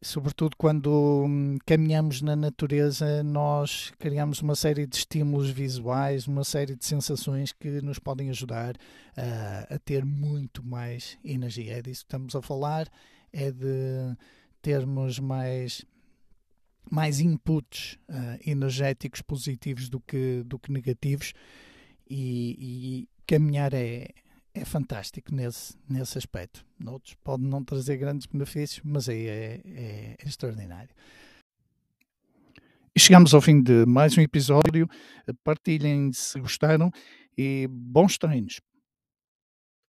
sobretudo 0.04 0.56
quando 0.58 1.26
hum, 1.26 1.58
caminhamos 1.66 2.22
na 2.22 2.36
natureza, 2.36 3.24
nós 3.24 3.92
criamos 3.98 4.42
uma 4.42 4.56
série 4.56 4.86
de 4.86 4.98
estímulos 4.98 5.50
visuais, 5.50 6.28
uma 6.28 6.44
série 6.44 6.76
de 6.76 6.86
sensações 6.86 7.54
que 7.54 7.82
nos 7.82 8.00
podem 8.00 8.30
ajudar 8.30 8.76
uh, 8.76 9.74
a 9.74 9.80
ter 9.80 10.06
muito 10.06 10.64
mais 10.64 11.18
energia. 11.24 11.78
É 11.78 11.82
disso 11.82 12.02
que 12.02 12.08
estamos 12.08 12.36
a 12.36 12.42
falar, 12.42 12.88
é 13.32 13.52
de 13.52 14.16
termos 14.62 15.20
mais 15.20 15.86
mais 16.92 17.22
inputs 17.22 17.98
uh, 18.10 18.38
energéticos 18.46 19.22
positivos 19.22 19.88
do 19.88 20.02
que, 20.02 20.44
do 20.46 20.60
que 20.60 20.70
negativos 20.70 21.34
e, 22.10 22.58
e 22.60 23.10
caminhar 23.26 23.74
é, 23.74 24.10
é 24.54 24.64
fantástico 24.64 25.34
nesse, 25.34 25.76
nesse 25.90 26.18
aspecto. 26.18 26.66
Noutros 26.80 27.16
pode 27.24 27.44
não 27.44 27.64
trazer 27.64 27.98
grandes 27.98 28.28
benefícios, 28.28 28.82
mas 28.84 29.10
aí 29.10 29.28
é, 29.28 29.62
é, 29.66 30.16
é 30.20 30.28
extraordinário. 30.28 30.90
Chegamos 32.96 33.34
ao 33.34 33.42
fim 33.42 33.62
de 33.62 33.86
mais 33.88 34.16
um 34.18 34.22
episódio. 34.22 34.88
Partilhem 35.44 36.14
se 36.14 36.40
gostaram 36.40 36.92
e 37.36 37.68
bons 37.68 38.18
treinos. 38.18 38.62